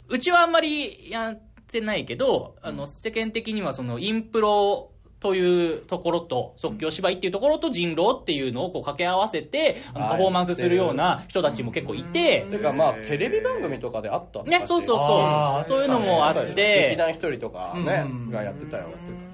[0.08, 10.10] うちはあんまりやってないけど、あの、世間的にはその、インプロ、というところと、即興芝居っていうところと人狼っていうのをこう掛け合わせて、あのはい。
[10.12, 15.64] パフォーマンスするような人たちも結構いて、てかまあテレビ番組とかであったね、そうそうそう。
[15.66, 18.30] そういうのもあっ劇て、団一人とかねうん。
[18.30, 18.88] がやってたよ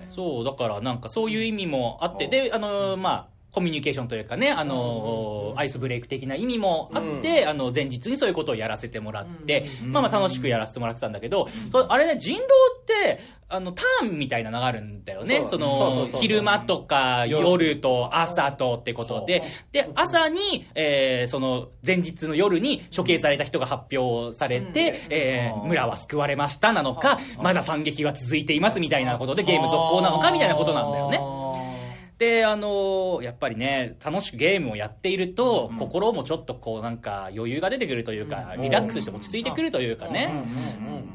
[0.09, 11.47] そう、だからなんかそういう意味もあって、で、あの、まあ、コミュニケーションというかね、あの、アイスブレイク的な意味もあって、あの、前日にそういうことをやらせてもらって、まあまあ楽しくやらせてもらってたんだけど、
[11.89, 15.47] あれね、人狼って、あの、ターンみたいなのがあるんだよね。
[15.49, 17.75] その昼間とか夜。
[17.85, 19.43] と朝とってことで、
[19.73, 31.19] で、朝に、えーその前日の夜に処刑された人が発表されて、えー村は救われましたなのか、まだ惨劇は続いていますみたいなことでゲーム続行なのかみたいなことなんだよね。
[32.19, 40.31] で、あのーやっぱりね、楽しくゲームをやっていると、心もちょっとこうなんか余裕が出てくるというか、リラックスして落ち着いてくるというかね。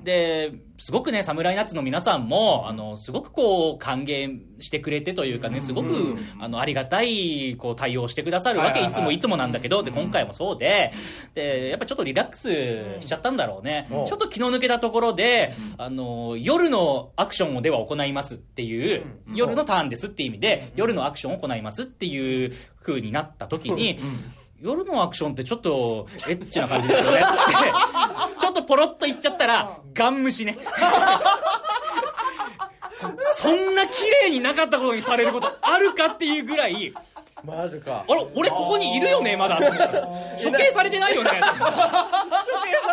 [0.04, 10.92] で、すごくね、サムライナッツの皆さんも、あの、すごくこう、歓迎してくれてというかね、すごく、あの、ありがたい、こう、対応してくださるわけ、はいつもいつもなんだけど、で、今回もそうで、
[11.36, 12.50] で、やっぱちょっとリラックス
[13.02, 13.88] しちゃったんだろうね。
[13.92, 14.06] うん。
[14.06, 24.00] ちょっと気の抜けたところで、あの、夜のアクションをでは行いますっていう、夜のターンですっていう意味で、夜のアクションを行いますっていう風になった時に、
[24.62, 27.28] 夜のアクションってちょっとエッチな感じですよねって、
[28.40, 30.58] ちょっとポロッと言っちゃったら、ガン虫ね。
[33.36, 36.94] そんな綺麗になかったことにされることあるかっていうぐらい、
[37.44, 39.58] マジかあれ、俺ここにいるよね、まだ。
[40.44, 41.30] 処刑されてないよね。
[41.30, 41.48] 処刑さ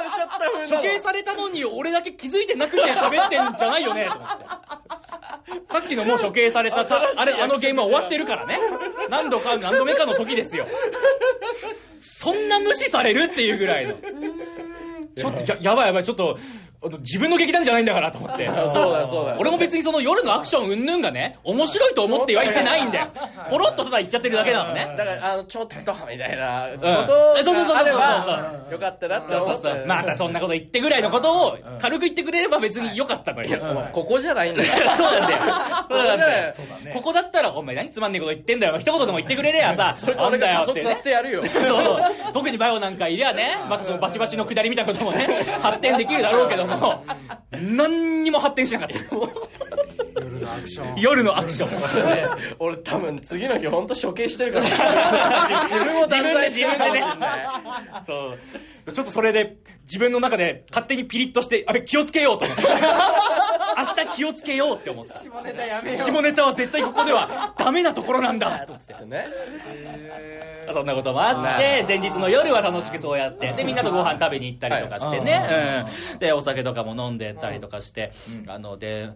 [0.01, 4.45] れちゃった風処刑されたのに俺だけ気づいてなくて喋ってんじゃないよね、と思って。
[5.65, 8.59] さっきのもう処刑されたた、あれ、あのゲームは終わってるからね。
[9.09, 10.67] 何度か、何度目かの時ですよ。
[11.99, 13.95] そんな無視されるっていうぐらいの。
[15.17, 16.39] ちょっとや、やばいやばい、ちょっと、
[17.01, 18.47] 自分の劇団じゃないんだからと思って。
[18.49, 18.61] そうだ
[19.01, 23.07] よそうだよ俺も別にその夜のアクションうんぬんがね、面白いと思っては言ってないんだよ。
[23.51, 24.95] ポロッとただ言っちゃってるだけなのね。
[24.97, 27.13] だからあのちょっとみたいなうんこと
[27.73, 29.85] があればよかったなって思って。
[29.87, 33.59] またそんなこと言ってぐらいのことを軽く言ってくれれば別に良かったのよ。
[33.93, 35.39] ここじゃないんだよ そうなんだよ。
[35.89, 38.79] そうなんだよここだったら、お前何つまんねえこと言ってんだよ。
[38.79, 42.33] 一言でも言ってくれりゃさ、 それと俺が加速させてやるよそう。
[42.33, 45.29] 特にバイオなんかいりゃね、またそのバチバチの下りみたいなこともね、
[45.61, 47.05] 発展できるだろうけども、
[47.53, 48.97] 何にも発展しなかった。
[50.47, 52.57] 夜のアクション夜のアクション。
[52.59, 57.49] 俺多分次の日本当処刑してるから 自分を断罪してるかもしれない
[58.05, 58.35] そ
[58.87, 58.93] う。
[58.93, 62.63] ちょっとそれで、自分の中で勝手にピリッとして、あれ気をつけようと思って。
[63.77, 65.13] 明日気をつけようって思った。
[65.13, 68.95] 下ネタやめよう下ネタは絶対ここではダメなところなんだと思って。
[69.05, 69.27] ね
[70.73, 76.19] そんなこともあって、前日の夜は楽しくそうやって、で、みんなとご飯食べに行ったりとかしてね、うん。
[76.19, 78.13] で、お酒とかも飲んでたりとかして、
[78.49, 79.11] あの、で、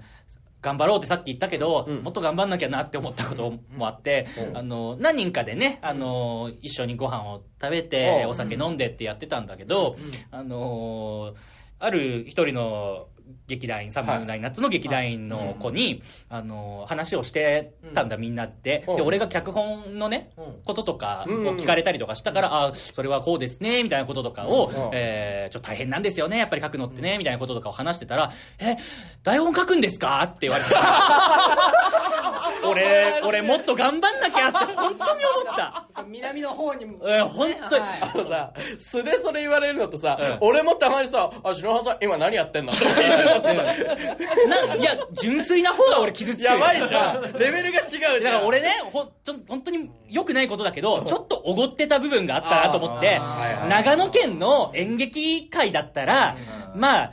[0.62, 8.30] 頑張ろうってさっき言ったけど、もっと頑張んなきゃなって思ったこともあって、あの、何人かでね、あの、一緒にご飯を食べて、うん。
[8.30, 9.96] お酒飲んでってやってたんだけど、
[10.30, 11.34] あの、
[11.78, 13.06] ある一人の
[13.46, 18.84] 劇団員、サムライナッツの劇団員の子に、あの、話をしてたんだ、みんなって。
[18.86, 18.96] うん。
[18.96, 20.30] で、俺が脚本のね、
[20.64, 24.90] こととかを聞かれたりとかしたから、あそれはこうですね、みたいなこととかを、うん。
[24.92, 28.76] えーちょっと大変なんですよね、やっぱり書くのってね、みたいなこととかを話してたら、え、
[29.24, 30.22] 台本書くんですか？
[30.24, 30.70] って言われて。
[32.68, 35.84] 俺、俺もっと頑張んなきゃって 本当に思った。
[36.06, 36.98] 南の方にも。
[37.06, 37.98] えー本当にはい。
[38.02, 40.38] あのさ素でそれ言われるのとさ、うん。
[40.40, 42.72] 俺もたまにさ「あ篠原さん今何やってんの?
[42.74, 46.50] 」って言われるのってないや、純粋な方が俺傷つくよ。
[46.52, 47.32] やばいじゃん。
[47.38, 48.22] レベルが違うじゃん。
[48.22, 53.20] だから俺ね、ほん、ちょ、本当に良くないことだけど、ちょっとおごってた部分があったなと思って
[53.68, 56.36] 長野県の演劇界だったら、
[56.74, 57.12] まあ、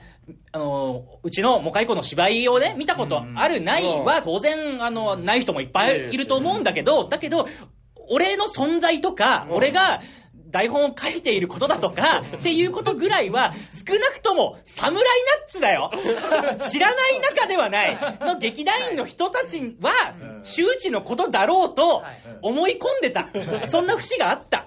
[0.51, 7.47] あの、うちのモカイコの芝居をね、見たことあるないは当然、あの、ない人もいっぱいいると思うんだけど、だけど、
[8.09, 10.01] 俺の存在とか、俺が、
[10.49, 15.03] 台本を書いていることだとか、っていうことぐらいは、少なくとも、サムライ
[15.39, 15.91] ナッツだよ。
[16.71, 19.91] 知らない中ではない、の劇団員の人たちは、
[20.43, 22.03] 周知のことだろうと、
[22.41, 23.27] 思い込んでた。
[23.67, 24.65] そんな節があった。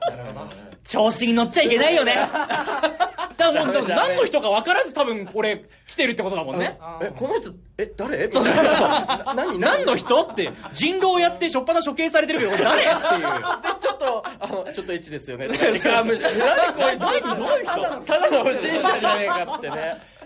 [0.84, 2.14] 調子に乗っちゃいけないよね。
[3.36, 6.78] だからもう、だから何の人か分からず多分、俺、来てるってことだもんね。
[7.00, 8.28] えこの人え誰？
[9.34, 9.58] 何？
[9.58, 9.86] 何？
[9.86, 12.82] の人って、人狼やって、しょっぱな処刑されてるけど、俺誰？
[12.82, 13.20] っていう。
[13.20, 13.28] で
[13.80, 15.48] ちょっとあのちょっとエッチですよね。
[15.84, 16.22] 何こいつ。
[17.64, 20.19] ただのただの不審者じゃねえかってね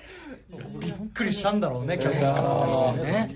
[0.99, 3.13] 本くりしたんだろうね、脚本家の話でね。
[3.13, 3.35] ね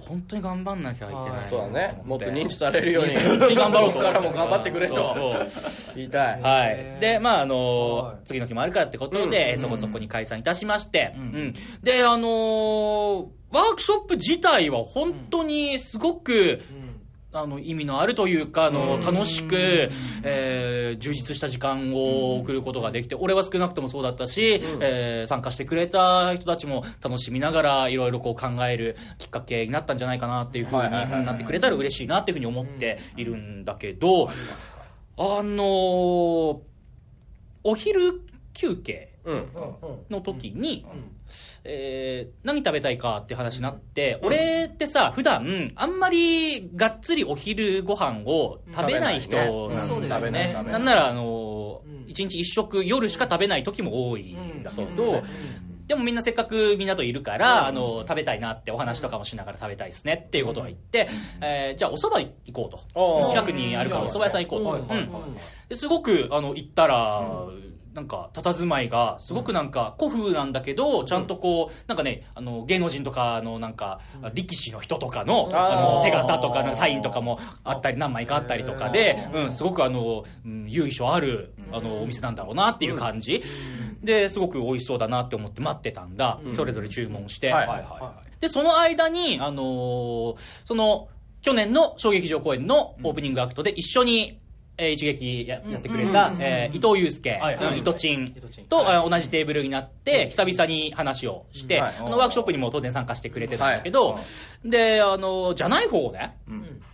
[0.00, 2.00] 本当に頑張んなきゃいけないそうだね。
[2.04, 3.14] もっと認知されるように。
[3.54, 3.92] 頑張ろう。
[3.92, 5.14] からも頑張ってくれと。
[5.94, 6.40] 言いたい。
[6.40, 7.00] はい。
[7.00, 8.16] で、まあ、あのはい。
[8.24, 11.54] 次の日もあるからってことで、そこそこに解散いたしまして、うん。
[11.82, 16.60] で、あのーワークショップ自体は本当にすごく、
[17.32, 19.54] あの、意味のあるというか、あの、楽しく、
[20.24, 34.32] えー充実した時間を送ることができて、俺は少なくともそうだったし、えー参加してくれた人たちも楽しみながら、いろいろこう考えるきっかけになったんじゃないかなっていうふうになってくれたら嬉しいなっていうふうに思っているんだけど、あ
[35.42, 36.58] のー
[37.62, 38.22] お昼
[38.54, 39.19] 休憩うん
[40.10, 40.84] の時に、
[41.64, 45.98] えー何食べたいかって話になって、俺ってさ、普段あん。
[45.98, 49.36] まりがっつりお昼ご飯を食べない人
[49.70, 49.86] なん。
[50.72, 50.84] なん。
[50.84, 54.62] なら、あの一日一食夜しか食べない時も多いん。
[54.62, 55.22] だけど、
[55.86, 56.14] でもみん。
[56.14, 56.88] なせっかくみん。
[56.88, 61.08] なといるから、あの、食べたいなってお話とかもしながら食べたいですねっていうことは言って、
[61.40, 63.28] えーじゃあお蕎麦行こうと。
[63.30, 64.44] 近くにあるからお蕎麦屋さん。
[64.46, 64.94] 行こうと。
[64.94, 65.76] うん。
[65.76, 67.44] すごく、あの、行ったら、
[67.94, 74.00] なんか、佇まいが、すごくなんか、古風なんだけど、ちゃんとこう、なんかね、あの、芸能人とかの、なんか、
[74.32, 83.42] 力士の人とかの、あの、手形とか、なんかサインとかもあったり、何枚かあったりとかで、うん、すごくあの、うん由緒ある、あの、お店なんだろうなっていう感じ。
[84.02, 86.38] で、すごく美味しそうだなって思って待ってたんだ。
[86.54, 87.52] それぞれ注文して。
[88.40, 91.08] で、その間に、あのーその、
[91.42, 94.39] 去年の小劇場公演のオープニングアクトで一緒に、
[94.80, 97.40] えー一撃ややってくれた、えー伊藤祐介、
[97.76, 101.94] 伊藤陳伊藤陳と、あ同じテーブルになって、久々に話をして、はい。
[101.98, 104.18] あのワークショップにも当然参加してくれてたんだけど、
[104.64, 106.36] で、あの、じゃない方ね、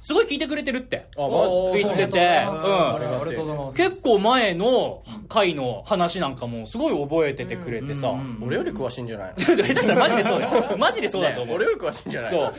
[0.00, 1.06] すごい聞いてくれてるって。
[1.16, 2.42] 言ってて。
[3.76, 8.12] 結構前の回の話なんかもすごい覚えててくれてさ、
[8.42, 9.44] 俺より詳しいんじゃないの？
[9.44, 10.76] 下手したらマジでそうだよ。
[10.78, 11.56] マジでそうだと思う。
[11.56, 12.52] 俺より詳しいんじゃないの？
[12.52, 12.54] そ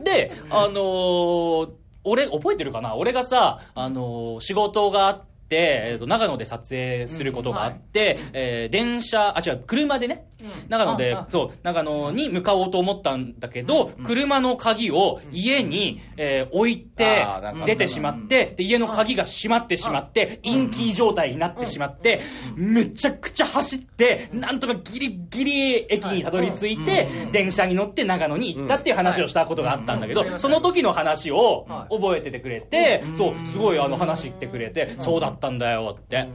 [0.00, 0.04] う。
[0.04, 1.70] で、あのー
[2.04, 2.94] 俺、覚えてるかな？
[2.96, 10.26] 俺がさ、あのー仕事があって、えーと長野で撮影することがあって、えー電車、あ、違う、車でね、
[10.68, 17.24] 長野で、そう、長野に向かおうと思ったんだけど、車の鍵を家に、えー置いて
[17.66, 22.20] 出てしまって、で、家の鍵が閉まってしまって、インキー状態になってしまって、
[22.56, 36.28] めちゃくちゃ走って、なんとかギリギリ駅にたどり着いて、電車に乗って長野に行ったっていう話をしたことがあったんだけど、その時の話を覚えててくれて、そう、すごいあの話してくれて、そうだったんだよって。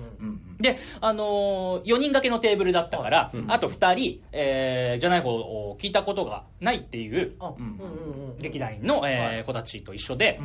[0.59, 7.33] で、あのー、4人掛けのテーブルだったから、あと2人、えー、じゃない方を聞いたことがないっていう、
[8.39, 10.39] 劇団員の、えー子たちと一緒で、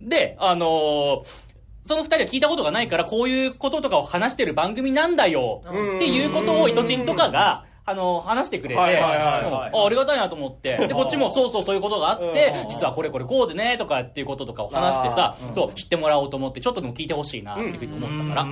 [0.00, 1.54] で、あのー
[1.86, 5.62] その二人は聞いたことがないから、こういうこととかを話してる番組なんだよ、
[5.96, 9.70] っていうことを、イトチンとかが、あの、話してくれて、はいはいはいはい。
[9.70, 9.80] うん。
[9.80, 18.46] あありがたいなと思って、で、こっちもそうそうそういうことがあって、実はこれこれこうでね、とかっていうこととかを話してさ、そう、知ってもらおうと思って、ちょっとでも聞いてほしいな、っていうふうに思ったから。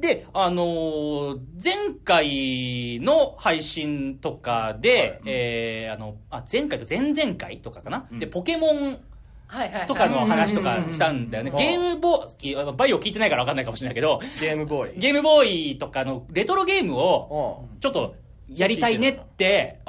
[0.00, 1.74] で、あのー前
[2.04, 8.98] 回の配信とかで、えーあの、あ、前回と前々回とかかな、で、ポケモン
[9.46, 9.86] はいはいはい。
[9.86, 11.50] とかの話とかしたんだよね。
[11.52, 14.98] ゲームボーイ、バイオ聞いてないから分かんないかもしれないけど、ゲームボーイ。
[14.98, 17.78] ゲームボーイとかのレトロゲームを、うん。
[17.80, 18.14] ちょっと、
[18.56, 19.80] やりたいねって、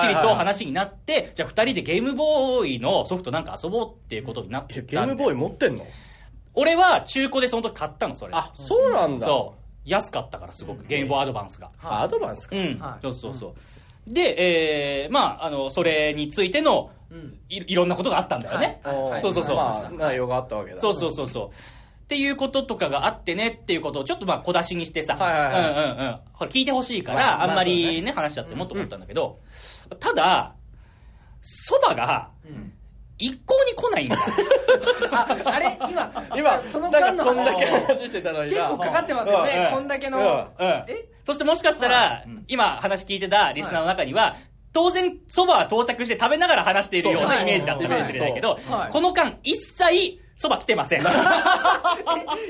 [0.00, 5.86] チリと話になって、じゃあ二人でゲームボーイのソフトなんか遊ぼうっていうことになってゲームボーイ持ってんの？
[6.54, 8.32] 俺は中古でその時買ったの、それ。
[8.34, 9.88] あそうなんだそう。
[9.88, 11.70] 安かったからすごく、ゲームボーイアドバンスが。
[11.82, 13.54] あアドバンスかうん、はいそうそうそ
[14.08, 14.12] う。
[14.12, 16.90] で、えー、まあ、あの、それについての、
[17.48, 18.80] いいろんなことがあったんだよね。
[19.22, 19.56] そうそうそう。
[19.56, 21.50] まあ内容があったわけだそうそうそうそう。
[22.08, 25.60] っていうこととかがあってねっていうことをちょっとまあ小出しにしてさ、はいはいはい。
[25.60, 26.20] うんうんうん。
[26.32, 29.40] これ聞いてほしいから、まああんまりね、話しちゃってもっと思ったんだけど、
[30.00, 30.54] ただ、
[31.42, 32.30] 蕎麦が、
[33.18, 34.14] 一向に来ないんだ。
[34.14, 34.22] よ。
[35.12, 35.78] ああれ？
[35.90, 39.74] 今今その間のなんかそんだけ話話してたの結構かかってますよね、うん。
[39.74, 40.84] こんだけの、うん。
[41.24, 44.36] そしてもしかしたら、今話聞いてたリスナーの中には、
[44.72, 47.28] 当然、蕎麦は到着して食べながら話しているようそう。
[47.28, 48.62] なイメージだったかもしれないけどはい。
[48.70, 51.00] はい、この間、一切蕎麦来てません。
[51.02, 51.04] え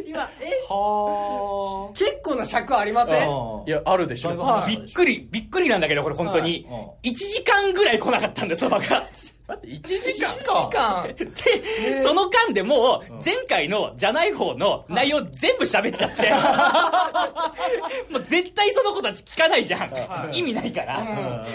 [0.07, 0.51] 今え？
[0.69, 3.29] は結構な尺ありません？
[3.31, 3.63] あ。
[3.67, 6.79] いやあるでしょはいびっくり、びっくりなんだけど、これ本当には。
[7.03, 9.05] 1時間ぐらい来なかったんだよ、蕎麦が。
[9.49, 16.29] 待って1時間時間で、その間でもう、前回のじゃない方の内容全部喋っちゃって。
[18.13, 19.91] もう絶対その子たち聞かないじゃん。
[20.35, 21.03] 意味ないから。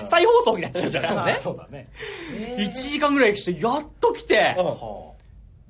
[0.06, 1.26] 再放送になっちゃうじゃん。
[1.28, 1.38] ね。
[1.40, 1.88] そうだね。
[2.58, 4.56] 1時間ぐらいして、やっと来て、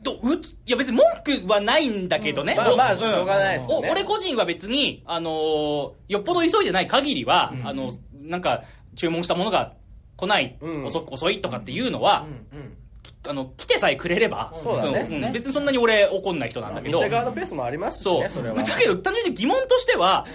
[0.03, 2.55] どうついや別に文句はないんだけどね。
[2.55, 2.97] まあまあん。
[2.97, 3.89] しょうがないですね。
[3.89, 8.63] お俺個人は別に、あのーよっぽど急いでない限りは、あの、なんか、
[8.95, 9.73] 注文したものが
[10.17, 10.85] 来ない、うん。
[10.85, 12.59] 遅遅いとかっていうのは、うん。
[12.59, 12.77] うん。
[13.25, 15.03] あの来てさえくれればそうだね。
[15.03, 15.29] ん。
[15.29, 15.33] ん。
[15.33, 16.99] 別にそんなに俺怒んない人なんだけど。
[16.99, 18.21] 店側のペースもありますしそう。
[18.21, 18.55] ねそれは。
[18.55, 20.25] だけど単純に疑問としては、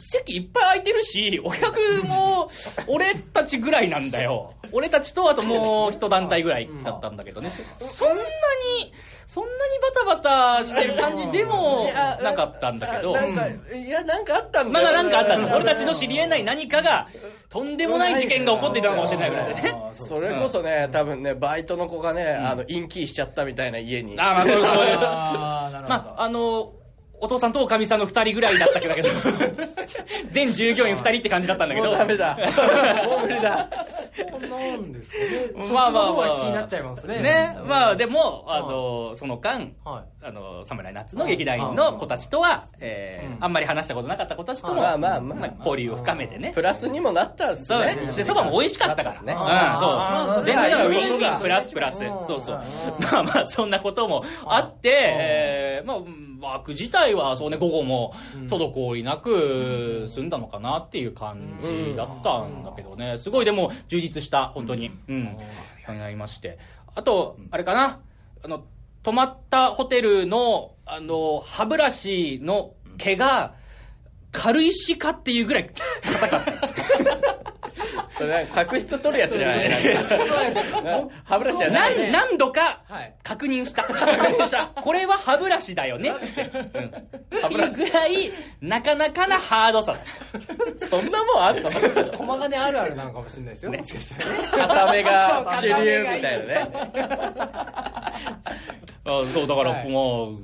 [0.00, 2.50] 席いっぱい空いてるしお客も
[2.88, 4.54] 俺たちぐらいなんだよ。
[4.72, 7.50] 俺たちとあともう一団体ぐらいだったんだけどね。
[7.78, 8.20] そんなに
[9.26, 9.56] そんなに
[10.06, 11.88] バタバタしてる感じでも
[12.22, 13.12] なかったんだけど。
[13.12, 17.06] なんかいやなんかあったんだよまだなんかあったの俺たちの知り得ない何かが
[17.48, 19.74] とんでもない事件が起こっていたのかもしれないぐらいでね。
[19.94, 24.14] それこそね多分ねバイトの子がねあのインキーしちゃったみたいな家に。
[24.20, 24.98] あまあそうそういう。
[25.00, 25.88] あーなるほど。
[25.88, 26.72] まああの
[27.20, 28.94] お父さんとおかみさんの二人ぐらいだったけど。
[30.32, 31.88] 全従業員二人って感じだったんだけど。
[31.88, 32.38] もうダメだ。
[33.06, 33.68] もう無理だ。
[34.30, 35.26] こんなもんですかね。
[35.56, 36.10] そっちまあまあまあ。
[36.10, 37.18] の方が気になっちゃいますね。
[37.20, 37.58] ね。
[37.64, 46.52] まあでもあのその間はあの侍夏の劇団員の子たちとは、えーあんまり話したことなかった子たちとも、まあまあまあ交流を深めてね。
[46.54, 47.96] プラスにもなったんですそうね。
[47.96, 49.22] でそばも美味しかったから。
[49.22, 49.32] ね。
[49.32, 50.44] うん、そう。
[50.44, 51.98] 全然ウィンウィンプラスプラス。
[52.26, 52.60] そうそう。
[53.12, 55.96] まあまあ、そんなこともあって、えーまあ、
[56.40, 58.14] 枠自体はそうね、午後も
[58.48, 63.18] 滞りなく済んだのかなっていう感じだったんだけどね。
[63.18, 64.90] すごいでも充実した、本当に。
[65.08, 65.38] うん。
[65.88, 66.58] になりまして。
[66.94, 68.00] あと、あれかな。
[68.42, 68.64] あの、
[69.02, 73.54] 泊まったホテルの、あの、歯ブラシの毛が、
[74.32, 75.70] 軽石かっていうぐらい
[76.02, 76.94] 硬かったんです。
[78.16, 79.70] それ角質取るやつじゃない。
[81.24, 81.98] 歯ブラシじゃない。
[81.98, 83.14] 何何度かはい。
[83.22, 83.82] 確認した。
[83.84, 84.66] 確認した。
[84.66, 86.10] これは歯ブラシだよね。
[86.10, 86.42] って。
[86.42, 86.92] うん。
[87.40, 88.30] 歯ブラシぐらい、
[88.60, 89.92] なかなかなハードさ。
[89.92, 89.98] だ。
[90.76, 91.70] そんなもんあんの？
[92.16, 93.72] 駒金あるあるなのかもしれないですよ。
[93.72, 96.70] もしかしたらね片目が主流みたいなね。
[99.04, 99.88] あそう、だから、はい。
[99.88, 100.38] もう、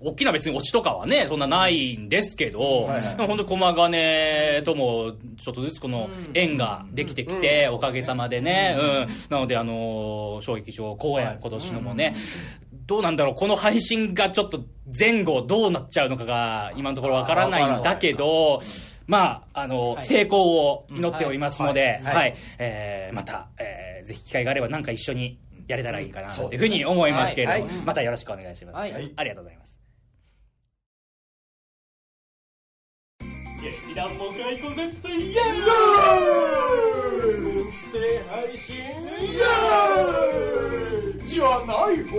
[0.00, 3.16] 大きな別にオチとかはね、そんなないんですけど、はいはい。
[3.16, 9.06] でも本当駒金とも、ちょっとずつこの縁ができてきて、おかげさまでね、うん。
[9.30, 12.14] なので、あのー、小劇場公演、今年のもね、
[12.86, 14.64] どうなんだろう、この配信がちょっと
[14.98, 18.62] 前後どうなっちゃうのかが、今のところわからないんだけど、
[19.06, 20.04] まあ、あの、はい。
[20.04, 22.14] 成功を祈っておりますので、はい。
[22.14, 27.84] はい、えーまた、えーぜひ機会があればなんか一緒にやれたらいいかなというふうに思いますけれども、はい。
[27.84, 28.76] またよろしくお願いします。
[28.78, 29.12] はい。
[29.16, 29.77] ありがとうございます。
[33.60, 35.42] 劇団も解雇絶対や
[38.30, 38.76] 配信
[41.26, 42.18] じゃない方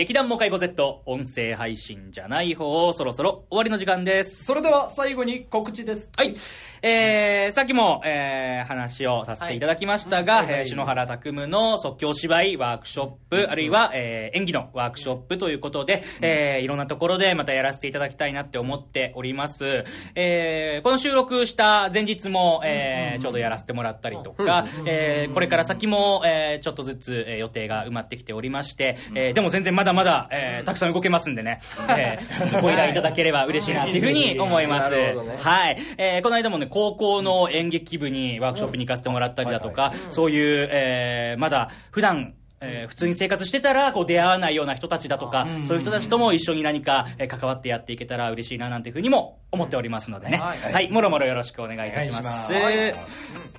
[0.00, 4.44] 劇団モカイコ Z 音声配信じゃない方そろそろ終わりの時間です。
[4.44, 6.08] それでは最後に告知です。
[6.16, 6.34] はい。
[6.82, 19.84] えー、さっきも、えー、話をさせていただきましたが、えー篠原拓夢の即興芝居ワークショップ、あるいは、えー、演技のワークショップということで、えー、いろんなところでまたやらせていただきたいなって思っております。
[20.14, 31.60] えー、この収録した前日も、えー、ちょうどやらせてもらったりとか、えー、これから先も、えー、ちょっとずつ、えー予定が埋まってきておりまして、えー、でも全然まだまだ、えー、たくさん動けますんでね、
[31.96, 34.94] えー、ご依頼いただければ嬉しいなっていうふうに思います。
[34.94, 35.78] はい。
[35.98, 50.36] えーこの間もね、高校の演劇部にワークショップに行かせてもらったりだとか、そういう、えーまだ普段、えー普通に生活してたらこう出会わないような人たちだとか、そういう人たちとも一緒に何か、えー関わってやっていけたら嬉しいななんていうふうにも思っておりますのでね。
[50.38, 52.52] はい、もろもろよろしくお願いいたします。
[52.52, 52.94] お願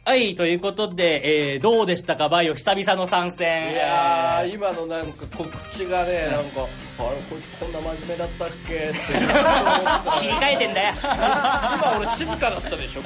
[0.03, 3.71] はい、ということで、えーどうでしたか、バイオ久々の参戦。
[3.73, 8.73] いやー今のなんか告知がねなんかあれこいつこんな真面目だったっけ？
[8.75, 8.97] って。
[10.19, 10.93] 切り替えてんだよ。
[11.03, 13.01] 今俺静かだったでしょ？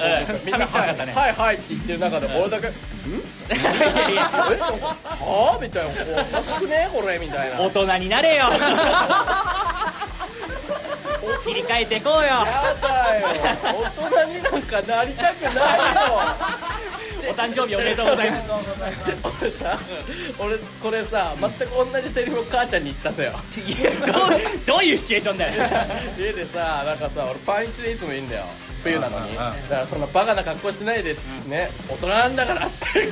[0.45, 2.71] みんなはいはいはいって言ってる中で俺だけ「ん？
[3.49, 3.63] えい
[3.95, 4.21] やいや。
[4.21, 4.95] なんかは
[5.55, 6.89] あ?」みたいな「おかしくね？
[6.93, 7.59] これ」みたいな。
[7.61, 8.45] 大人になれよ
[11.43, 12.21] 切り替えていこうよ。
[12.21, 13.27] やだよ。
[13.97, 15.55] 大人になんかなりたくないよ
[17.35, 18.51] 誕生日おめでとうございます。
[19.41, 19.77] 俺さ
[20.39, 23.33] 俺これさ全く同じセリフを母ちゃんに言ったんだよ。
[23.67, 24.17] いやどう
[24.65, 25.53] どういうシチュエーションだよ。
[26.17, 28.45] 家でさなんかさ俺パンイチでいつもいいんだよ。
[28.83, 29.33] 冬なのに。
[29.35, 31.15] だからそんなバカな格好してないで
[31.47, 33.07] ね大人なんだからって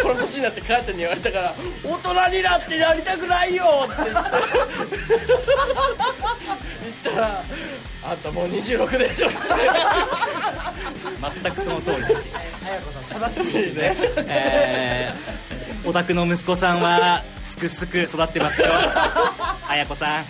[0.00, 1.52] この年になって母ちゃんに言われたから
[1.84, 4.14] 大人になってやりたくないよって言って。
[7.04, 7.44] 言ったら
[8.04, 9.28] あんたもう26でしょ。
[9.28, 9.36] って
[11.42, 12.06] 全くその通り。
[12.06, 13.96] です綾子さん正しいね。
[14.16, 18.68] えー、お宅の息子さんはすくすく育ってますよ。
[19.68, 20.24] 綾子さん。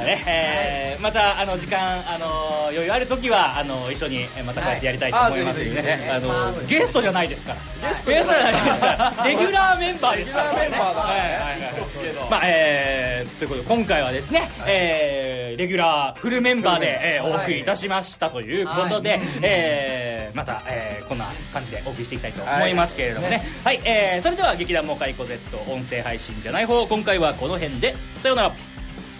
[0.00, 5.64] ねえーまたあの時間あの余裕ある時はあの一緒にえーまたこうやってやりたいと思います。
[5.64, 7.88] のでね、はいあのゲストじゃないですから。
[7.88, 8.86] ゲストじゃないですか。
[8.86, 9.24] ら。
[9.24, 11.14] レギュラーメンバーですからレギュラーメンバーだから。
[11.56, 11.90] ね
[12.30, 23.44] まあえーということで今回はですね、えーレギュラーフルメンバーで、えーお送りいたしましたということで、えーまた、えーこんな感じでお送りしていきたいと思いますけれどもね。
[23.64, 27.94] はい、えーそれでは劇団モカイコ Z 音声配信じゃない方今回はこの辺で。
[28.22, 28.52] さようなら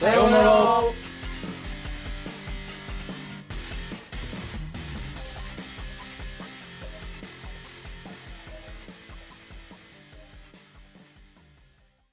[0.00, 0.82] さようなら